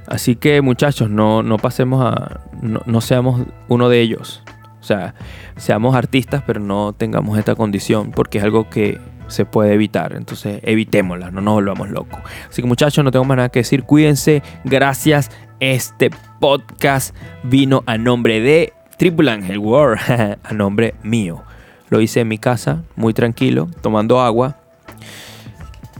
Así 0.06 0.36
que 0.36 0.60
muchachos, 0.60 1.08
no, 1.08 1.42
no 1.42 1.58
pasemos 1.58 2.04
a, 2.04 2.40
no, 2.60 3.00
seamos 3.00 3.42
uno 3.68 3.88
de 3.88 4.00
ellos. 4.00 4.42
O 4.80 4.84
sea, 4.86 5.14
seamos 5.56 5.94
artistas, 5.94 6.42
pero 6.46 6.60
no 6.60 6.92
tengamos 6.92 7.38
esta 7.38 7.54
condición, 7.54 8.10
porque 8.10 8.38
es 8.38 8.44
algo 8.44 8.68
que 8.68 9.00
se 9.28 9.46
puede 9.46 9.72
evitar. 9.72 10.12
Entonces, 10.12 10.60
evitémosla, 10.62 11.30
no 11.30 11.40
nos 11.40 11.54
volvamos 11.54 11.88
locos. 11.88 12.20
Así 12.50 12.60
que 12.60 12.68
muchachos, 12.68 13.02
no 13.02 13.10
tengo 13.10 13.24
más 13.24 13.38
nada 13.38 13.48
que 13.48 13.60
decir. 13.60 13.84
Cuídense. 13.84 14.42
Gracias. 14.64 15.30
Este 15.60 16.10
podcast 16.38 17.16
vino 17.42 17.82
a 17.86 17.96
nombre 17.96 18.40
de 18.40 18.74
Triple 18.98 19.30
Angel 19.30 19.58
World, 19.58 20.00
a 20.42 20.52
nombre 20.52 20.94
mío. 21.02 21.42
Lo 21.88 22.00
hice 22.00 22.20
en 22.20 22.28
mi 22.28 22.38
casa, 22.38 22.82
muy 22.96 23.14
tranquilo, 23.14 23.68
tomando 23.80 24.20
agua, 24.20 24.56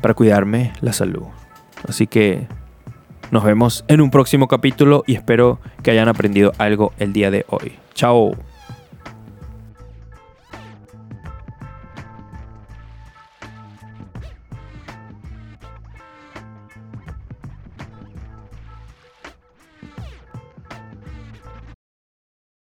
para 0.00 0.12
cuidarme 0.12 0.72
la 0.80 0.92
salud. 0.92 1.33
Así 1.88 2.06
que 2.06 2.46
nos 3.30 3.44
vemos 3.44 3.84
en 3.88 4.00
un 4.00 4.10
próximo 4.10 4.48
capítulo 4.48 5.04
y 5.06 5.14
espero 5.14 5.58
que 5.82 5.90
hayan 5.90 6.08
aprendido 6.08 6.52
algo 6.58 6.92
el 6.98 7.12
día 7.12 7.30
de 7.30 7.44
hoy. 7.48 7.72
Chao. 7.94 8.32